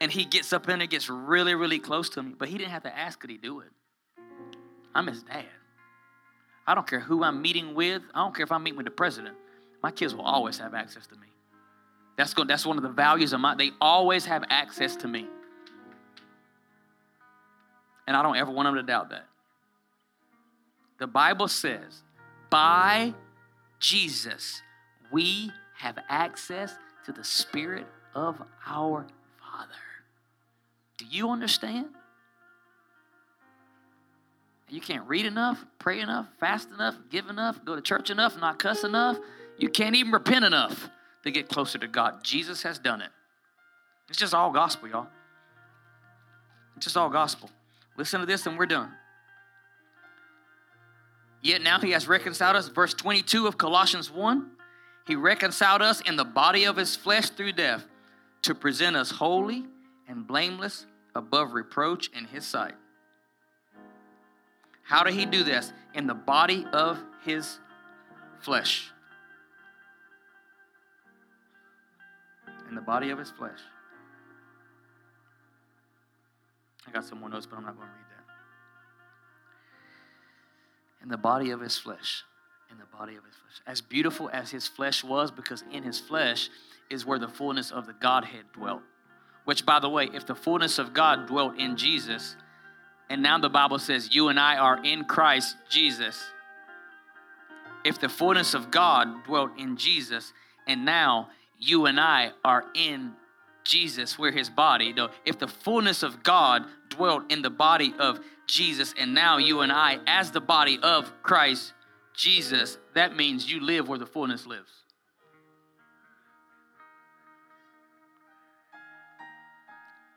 [0.00, 2.34] And he gets up in there, gets really, really close to me.
[2.36, 3.68] But he didn't have to ask, could he do it?
[4.94, 5.44] I'm his dad.
[6.66, 8.02] I don't care who I'm meeting with.
[8.14, 9.36] I don't care if I'm meeting with the president.
[9.82, 11.26] My kids will always have access to me.
[12.16, 12.48] That's, good.
[12.48, 15.26] that's one of the values of my, they always have access to me.
[18.06, 19.26] And I don't ever want them to doubt that.
[20.98, 22.02] The Bible says
[22.50, 23.14] by
[23.78, 24.60] Jesus,
[25.10, 26.74] we have access
[27.06, 29.06] to the Spirit of our
[29.40, 29.72] Father.
[30.98, 31.86] Do you understand?
[34.68, 38.58] You can't read enough, pray enough, fast enough, give enough, go to church enough, not
[38.58, 39.18] cuss enough.
[39.60, 40.88] You can't even repent enough
[41.22, 42.24] to get closer to God.
[42.24, 43.10] Jesus has done it.
[44.08, 45.06] It's just all gospel, y'all.
[46.76, 47.50] It's just all gospel.
[47.96, 48.90] Listen to this and we're done.
[51.42, 52.68] Yet now he has reconciled us.
[52.68, 54.50] Verse 22 of Colossians 1
[55.06, 57.84] He reconciled us in the body of his flesh through death
[58.42, 59.64] to present us holy
[60.08, 62.74] and blameless above reproach in his sight.
[64.82, 65.72] How did he do this?
[65.94, 67.58] In the body of his
[68.40, 68.90] flesh.
[72.70, 73.58] In the body of his flesh.
[76.86, 78.24] I got some more notes, but I'm not going to read that.
[81.02, 82.22] in the body of his flesh.
[82.70, 83.60] In the body of his flesh.
[83.66, 86.48] As beautiful as his flesh was, because in his flesh
[86.88, 88.82] is where the fullness of the Godhead dwelt.
[89.44, 92.36] Which, by the way, if the fullness of God dwelt in Jesus,
[93.08, 96.22] and now the Bible says you and I are in Christ Jesus,
[97.84, 100.32] if the fullness of God dwelt in Jesus,
[100.68, 103.12] and now you and I are in
[103.64, 104.92] Jesus, we're his body.
[104.92, 109.60] No, if the fullness of God dwelt in the body of Jesus, and now you
[109.60, 111.74] and I, as the body of Christ
[112.14, 114.70] Jesus, that means you live where the fullness lives.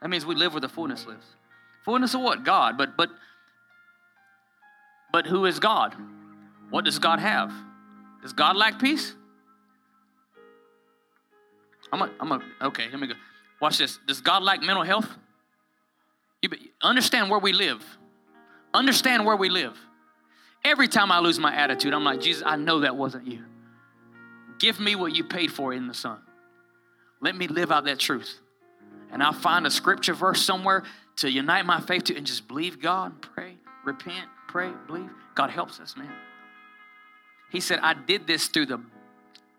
[0.01, 1.25] That means we live where the fullness lives.
[1.85, 2.43] Fullness of what?
[2.43, 2.77] God.
[2.77, 3.09] But but
[5.11, 5.95] but who is God?
[6.69, 7.53] What does God have?
[8.21, 9.15] Does God lack peace?
[11.93, 13.13] I'm a, I'm a, okay, let me go.
[13.61, 13.99] Watch this.
[14.07, 15.07] Does God lack mental health?
[16.41, 16.49] You
[16.81, 17.85] understand where we live.
[18.73, 19.77] Understand where we live.
[20.65, 23.43] Every time I lose my attitude, I'm like, Jesus, I know that wasn't you.
[24.57, 26.17] Give me what you paid for in the Son.
[27.21, 28.39] Let me live out that truth.
[29.11, 30.83] And I'll find a scripture verse somewhere
[31.17, 35.11] to unite my faith to and just believe God, pray, repent, pray, believe.
[35.35, 36.11] God helps us, man.
[37.51, 38.81] He said, I did this through the,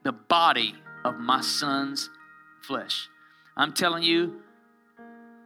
[0.03, 0.75] the body
[1.05, 2.11] of my son's
[2.65, 3.09] flesh.
[3.57, 4.41] I'm telling you,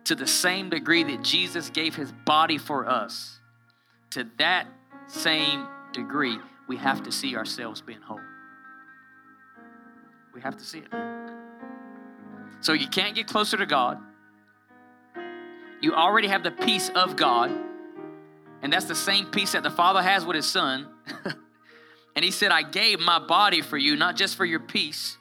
[0.05, 3.41] to the same degree that Jesus gave his body for us,
[4.11, 4.66] to that
[5.07, 8.21] same degree, we have to see ourselves being whole.
[10.35, 10.89] We have to see it.
[12.61, 13.99] So you can't get closer to God.
[15.81, 17.53] You already have the peace of God,
[18.62, 20.87] and that's the same peace that the Father has with His Son.
[22.16, 25.19] and He said, I gave my body for you, not just for your peace.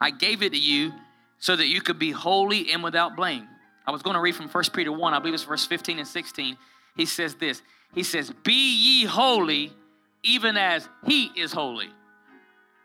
[0.00, 0.92] I gave it to you
[1.38, 3.46] so that you could be holy and without blame.
[3.86, 6.08] I was going to read from 1 Peter 1, I believe it's verse 15 and
[6.08, 6.56] 16.
[6.96, 7.62] He says this
[7.94, 9.72] He says, Be ye holy,
[10.22, 11.88] even as He is holy.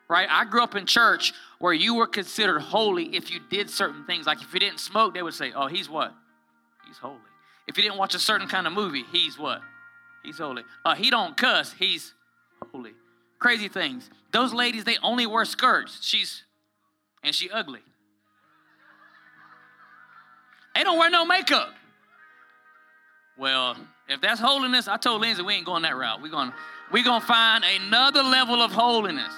[0.08, 0.28] Right?
[0.30, 4.26] I grew up in church where you were considered holy if you did certain things.
[4.26, 6.14] Like if you didn't smoke, they would say, Oh, he's what?
[6.88, 7.18] He's holy.
[7.68, 9.62] If you didn't watch a certain kind of movie, he's what?
[10.24, 10.64] He's holy.
[10.84, 12.14] Uh, he don't cuss, he's
[12.72, 12.94] holy.
[13.38, 14.10] Crazy things.
[14.32, 16.00] Those ladies, they only wear skirts.
[16.02, 16.44] She's
[17.24, 17.82] and she ugly.
[20.76, 21.74] They don't wear no makeup.
[23.38, 26.22] Well, if that's holiness, I told Lindsay we ain't going that route.
[26.22, 26.52] We're going
[26.92, 29.32] we gonna find another level of holiness.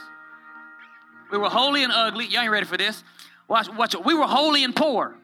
[1.32, 2.25] We were holy and ugly.
[2.25, 3.03] Y'all ain't ready for this.
[3.47, 4.03] Watch, watch it.
[4.03, 5.15] We were holy and poor.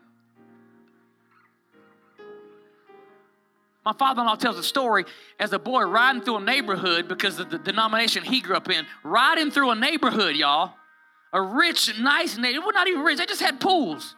[3.85, 5.05] My father in law tells a story
[5.39, 8.85] as a boy riding through a neighborhood because of the denomination he grew up in,
[9.01, 10.73] riding through a neighborhood, y'all.
[11.31, 12.65] A rich, nice neighborhood.
[12.65, 14.15] Well, not even rich, they just had pools.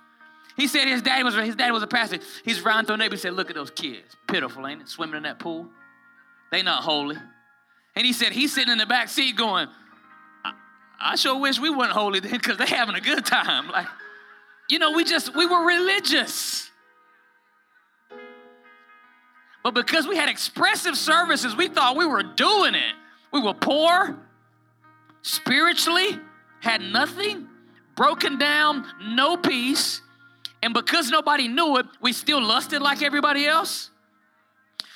[0.55, 2.19] He said his dad was his dad was a pastor.
[2.43, 3.19] He's riding through a neighborhood.
[3.19, 4.15] He said, Look at those kids.
[4.27, 4.89] Pitiful, ain't it?
[4.89, 5.67] Swimming in that pool.
[6.51, 7.17] They not holy.
[7.95, 9.67] And he said he's sitting in the back seat going,
[10.43, 10.53] I,
[10.99, 13.69] I sure wish we weren't holy then because they're having a good time.
[13.71, 13.87] Like,
[14.69, 16.69] you know, we just we were religious.
[19.63, 22.95] But because we had expressive services, we thought we were doing it.
[23.31, 24.17] We were poor,
[25.21, 26.19] spiritually,
[26.61, 27.47] had nothing,
[27.95, 30.01] broken down, no peace.
[30.62, 33.91] And because nobody knew it, we still lusted like everybody else.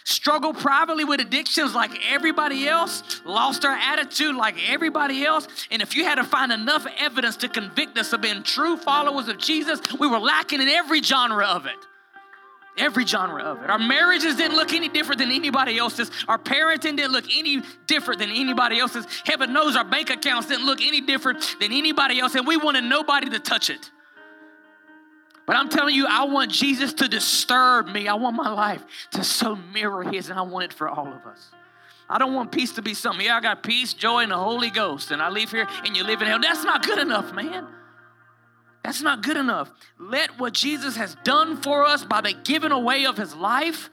[0.06, 5.48] Struggled privately with addictions like everybody else, lost our attitude like everybody else.
[5.72, 9.30] And if you had to find enough evidence to convict us of being true followers
[9.30, 11.78] of Jesus, we were lacking in every genre of it.
[12.78, 13.70] Every genre of it.
[13.70, 16.12] Our marriages didn't look any different than anybody else's.
[16.28, 19.06] Our parenting didn't look any different than anybody else's.
[19.26, 22.84] Heaven knows our bank accounts didn't look any different than anybody else, and we wanted
[22.84, 23.92] nobody to touch it.
[25.46, 28.08] But I'm telling you, I want Jesus to disturb me.
[28.08, 31.26] I want my life to so mirror His, and I want it for all of
[31.26, 31.52] us.
[32.10, 33.26] I don't want peace to be something.
[33.26, 36.04] Yeah, I got peace, joy, and the Holy Ghost, and I leave here and you
[36.04, 36.40] live in hell.
[36.40, 37.68] That's not good enough, man.
[38.84, 39.72] That's not good enough.
[39.98, 43.90] Let what Jesus has done for us by the giving away of his life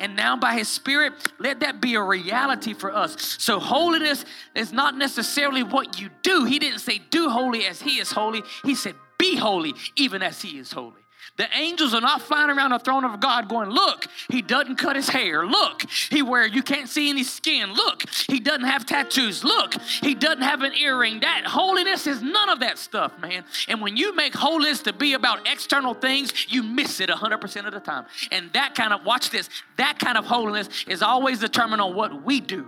[0.00, 3.36] and now by his spirit, let that be a reality for us.
[3.40, 4.24] So, holiness
[4.54, 6.44] is not necessarily what you do.
[6.44, 8.42] He didn't say, do holy as he is holy.
[8.64, 10.94] He said, be holy even as he is holy.
[11.36, 14.96] The angels are not flying around the throne of God going, Look, he doesn't cut
[14.96, 15.46] his hair.
[15.46, 17.72] Look, he wear, you can't see any skin.
[17.72, 19.44] Look, he doesn't have tattoos.
[19.44, 21.20] Look, he doesn't have an earring.
[21.20, 23.44] That holiness is none of that stuff, man.
[23.68, 27.72] And when you make holiness to be about external things, you miss it 100% of
[27.72, 28.06] the time.
[28.32, 32.24] And that kind of, watch this, that kind of holiness is always determined on what
[32.24, 32.66] we do.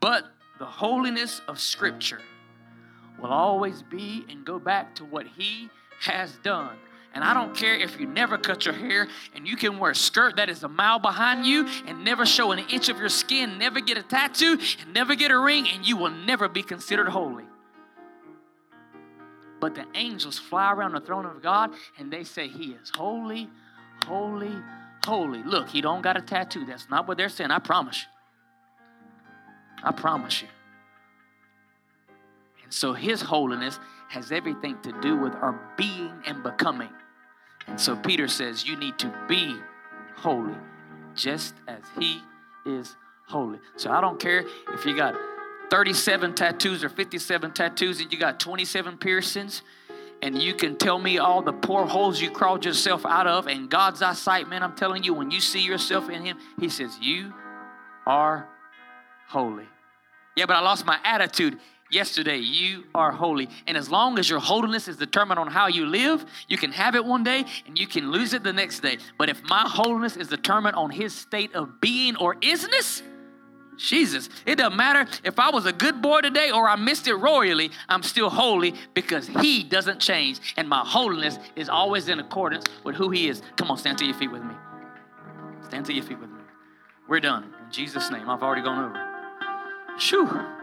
[0.00, 0.24] But
[0.58, 2.20] the holiness of Scripture
[3.18, 5.68] will always be and go back to what He
[6.00, 6.76] has done.
[7.14, 9.94] And I don't care if you never cut your hair and you can wear a
[9.94, 13.58] skirt that is a mile behind you and never show an inch of your skin,
[13.58, 17.08] never get a tattoo, and never get a ring, and you will never be considered
[17.08, 17.44] holy.
[19.60, 23.48] But the angels fly around the throne of God and they say, He is holy,
[24.06, 24.54] holy,
[25.04, 25.42] holy.
[25.42, 26.64] Look, he don't got a tattoo.
[26.64, 27.50] That's not what they're saying.
[27.50, 28.08] I promise you.
[29.82, 30.48] I promise you.
[32.70, 36.90] So his holiness has everything to do with our being and becoming.
[37.66, 39.56] And so Peter says, You need to be
[40.16, 40.56] holy,
[41.14, 42.20] just as he
[42.64, 42.96] is
[43.26, 43.58] holy.
[43.76, 45.14] So I don't care if you got
[45.70, 49.62] 37 tattoos or 57 tattoos and you got 27 piercings
[50.22, 53.70] and you can tell me all the poor holes you crawled yourself out of and
[53.70, 57.32] God's eyesight, man, I'm telling you, when you see yourself in Him, He says, You
[58.06, 58.48] are
[59.28, 59.68] holy.
[60.36, 61.58] Yeah, but I lost my attitude
[61.90, 62.38] yesterday.
[62.38, 63.48] You are holy.
[63.66, 66.94] And as long as your holiness is determined on how you live, you can have
[66.94, 68.98] it one day and you can lose it the next day.
[69.16, 73.02] But if my holiness is determined on His state of being or isness,
[73.78, 74.28] Jesus.
[74.44, 77.70] It doesn't matter if I was a good boy today or I missed it royally,
[77.88, 80.40] I'm still holy because He doesn't change.
[80.56, 83.40] And my holiness is always in accordance with who He is.
[83.56, 84.54] Come on, stand to your feet with me.
[85.62, 86.40] Stand to your feet with me.
[87.08, 87.44] We're done.
[87.44, 88.28] In Jesus' name.
[88.28, 89.98] I've already gone over.
[89.98, 90.57] Shoo.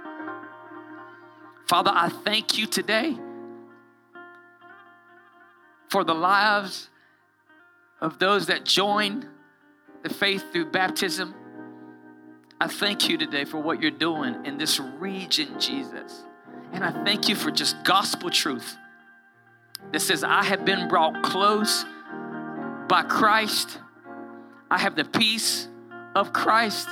[1.68, 3.18] Father, I thank you today
[5.90, 6.90] for the lives
[8.02, 9.28] of those that join
[10.04, 11.34] the faith through baptism.
[12.62, 16.24] I thank you today for what you're doing in this region, Jesus.
[16.72, 18.78] And I thank you for just gospel truth
[19.92, 21.84] that says, I have been brought close
[22.88, 23.80] by Christ.
[24.70, 25.68] I have the peace
[26.16, 26.90] of Christ,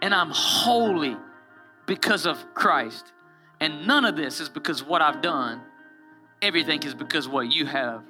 [0.00, 1.16] and I'm holy
[1.86, 3.12] because of Christ.
[3.60, 5.62] And none of this is because what I've done.
[6.42, 8.02] Everything is because what you have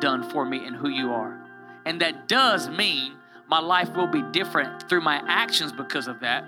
[0.00, 1.46] done for me and who you are.
[1.84, 3.12] And that does mean
[3.48, 6.44] my life will be different through my actions because of that,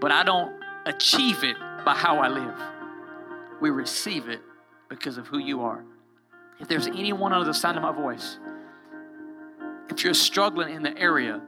[0.00, 0.54] but I don't
[0.86, 2.54] achieve it by how I live.
[3.60, 4.40] We receive it
[4.88, 5.84] because of who you are.
[6.60, 8.38] If there's anyone under the sound of my voice,
[9.90, 11.40] if you're struggling in the area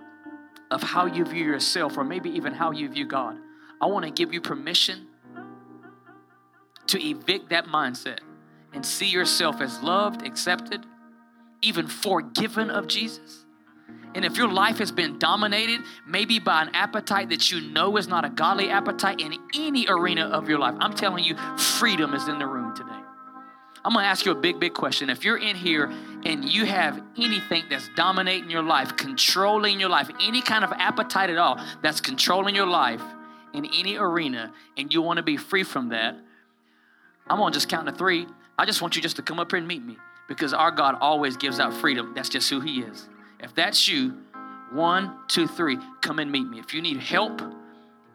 [0.70, 3.38] of how you view yourself or maybe even how you view God,
[3.80, 5.06] I want to give you permission
[6.90, 8.20] to evict that mindset
[8.72, 10.84] and see yourself as loved, accepted,
[11.62, 13.44] even forgiven of Jesus.
[14.14, 18.08] And if your life has been dominated, maybe by an appetite that you know is
[18.08, 22.26] not a godly appetite in any arena of your life, I'm telling you, freedom is
[22.26, 22.90] in the room today.
[23.84, 25.08] I'm gonna ask you a big, big question.
[25.08, 25.90] If you're in here
[26.24, 31.30] and you have anything that's dominating your life, controlling your life, any kind of appetite
[31.30, 33.02] at all that's controlling your life
[33.54, 36.18] in any arena, and you wanna be free from that,
[37.30, 38.26] I'm gonna just count to three.
[38.58, 39.96] I just want you just to come up here and meet me
[40.28, 42.12] because our God always gives out freedom.
[42.14, 43.08] That's just who He is.
[43.38, 44.18] If that's you,
[44.72, 46.58] one, two, three, come and meet me.
[46.58, 47.40] If you need help,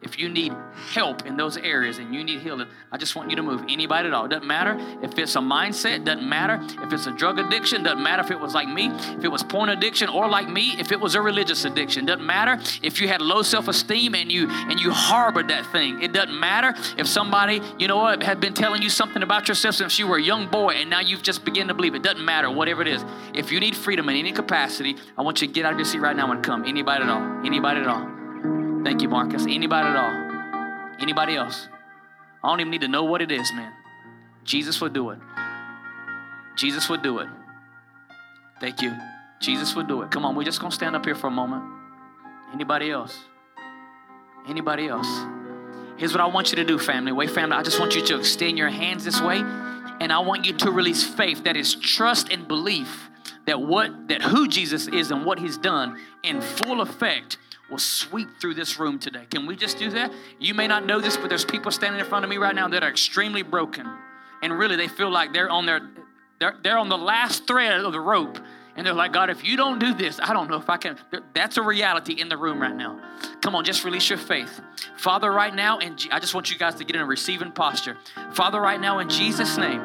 [0.02, 0.52] if you need
[0.92, 3.64] help in those areas and you need healing, I just want you to move.
[3.68, 4.26] Anybody at all.
[4.26, 8.02] It doesn't matter if it's a mindset, doesn't matter if it's a drug addiction, doesn't
[8.02, 10.92] matter if it was like me, if it was porn addiction, or like me, if
[10.92, 12.06] it was a religious addiction.
[12.06, 16.02] Doesn't matter if you had low self-esteem and you and you harbored that thing.
[16.02, 19.76] It doesn't matter if somebody, you know what, had been telling you something about yourself
[19.76, 21.94] since you were a young boy and now you've just begun to believe.
[21.94, 23.04] It doesn't matter, whatever it is.
[23.34, 25.86] If you need freedom in any capacity, I want you to get out of your
[25.86, 26.64] seat right now and come.
[26.64, 27.22] Anybody at all.
[27.44, 28.25] Anybody at all.
[28.86, 29.46] Thank you, Marcus.
[29.46, 30.96] Anybody at all?
[31.00, 31.66] Anybody else?
[32.44, 33.72] I don't even need to know what it is, man.
[34.44, 35.18] Jesus would do it.
[36.54, 37.26] Jesus would do it.
[38.60, 38.96] Thank you.
[39.40, 40.12] Jesus would do it.
[40.12, 41.64] Come on, we're just gonna stand up here for a moment.
[42.52, 43.18] Anybody else?
[44.46, 45.08] Anybody else?
[45.96, 47.10] Here's what I want you to do, family.
[47.10, 49.38] Wait, family, I just want you to extend your hands this way,
[50.00, 53.10] and I want you to release faith that is trust and belief
[53.46, 57.38] that what that who Jesus is and what he's done in full effect
[57.70, 59.26] will sweep through this room today.
[59.30, 60.12] Can we just do that?
[60.38, 62.68] You may not know this, but there's people standing in front of me right now
[62.68, 63.86] that are extremely broken.
[64.42, 65.80] And really they feel like they're on their
[66.38, 68.38] they're, they're on the last thread of the rope.
[68.76, 70.98] And they're like, God, if you don't do this, I don't know if I can.
[71.32, 73.00] That's a reality in the room right now.
[73.40, 74.60] Come on, just release your faith.
[74.98, 77.96] Father, right now, and I just want you guys to get in a receiving posture.
[78.34, 79.80] Father, right now, in Jesus' name,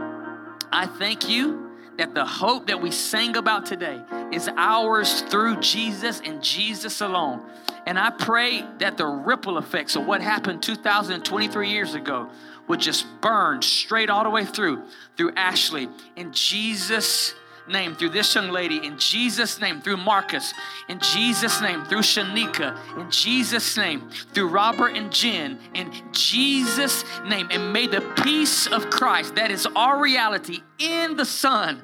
[0.74, 1.71] I thank you
[2.02, 7.40] that the hope that we sang about today is ours through Jesus and Jesus alone.
[7.86, 12.28] And I pray that the ripple effects of what happened 2023 years ago
[12.68, 14.82] would just burn straight all the way through,
[15.16, 15.90] through Ashley.
[16.16, 17.36] In Jesus'
[17.68, 20.54] name, through this young lady, in Jesus' name, through Marcus,
[20.88, 27.48] in Jesus' name, through Shanika, in Jesus' name, through Robert and Jen, in Jesus' name.
[27.52, 31.82] And may the peace of Christ, that is our reality in the Son,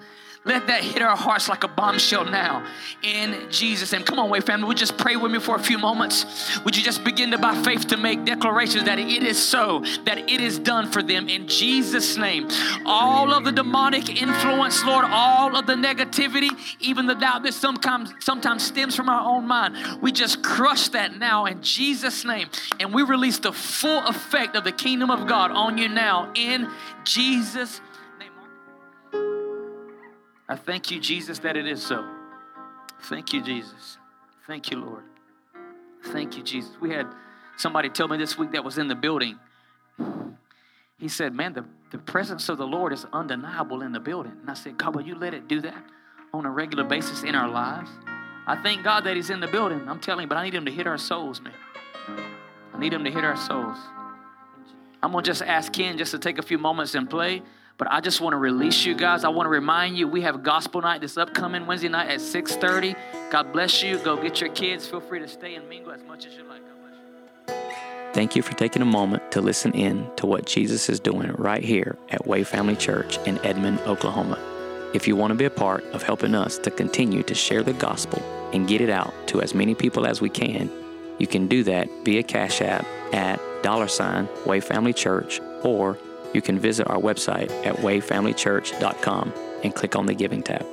[0.48, 2.66] Let that hit our hearts like a bombshell now
[3.02, 4.04] in Jesus' name.
[4.04, 4.66] Come on, Way family.
[4.68, 6.60] Would just pray with me for a few moments?
[6.64, 10.18] Would you just begin to, by faith, to make declarations that it is so, that
[10.18, 12.48] it is done for them in Jesus' name?
[12.86, 18.14] All of the demonic influence, Lord, all of the negativity, even the doubt that sometimes,
[18.20, 22.50] sometimes stems from our own mind, we just crush that now in Jesus' name.
[22.80, 26.70] And we release the full effect of the kingdom of God on you now in
[27.04, 27.82] Jesus'
[30.50, 32.08] I thank you, Jesus, that it is so.
[33.04, 33.98] Thank you, Jesus.
[34.46, 35.04] Thank you, Lord.
[36.06, 36.72] Thank you, Jesus.
[36.80, 37.08] We had
[37.58, 39.38] somebody tell me this week that was in the building.
[40.98, 44.34] He said, Man, the, the presence of the Lord is undeniable in the building.
[44.42, 45.84] And I said, God, will you let it do that
[46.34, 47.90] on a regular basis in our lives?
[48.48, 49.88] I thank God that He's in the building.
[49.88, 51.54] I'm telling you, but I need Him to hit our souls, man.
[52.74, 53.78] I need Him to hit our souls.
[55.04, 57.44] I'm going to just ask Ken just to take a few moments and play.
[57.78, 59.24] But I just want to release you guys.
[59.24, 62.96] I want to remind you we have gospel night this upcoming Wednesday night at 6:30.
[63.30, 64.00] God bless you.
[64.00, 64.88] Go get your kids.
[64.88, 66.62] Feel free to stay and mingle as much as you like.
[66.62, 66.78] You.
[68.14, 71.64] Thank you for taking a moment to listen in to what Jesus is doing right
[71.64, 74.40] here at Way Family Church in Edmond, Oklahoma.
[74.96, 77.74] If you want to be a part of helping us to continue to share the
[77.74, 78.20] gospel
[78.54, 80.72] and get it out to as many people as we can,
[81.20, 85.96] you can do that via Cash App at dollar sign Way Family Church or
[86.38, 89.34] you can visit our website at wayfamilychurch.com
[89.64, 90.64] and click on the Giving tab.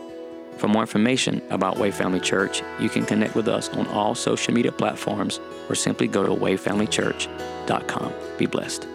[0.58, 4.52] For more information about Way Family Church, you can connect with us on all social
[4.52, 5.40] media platforms
[5.70, 8.12] or simply go to wayfamilychurch.com.
[8.36, 8.93] Be blessed.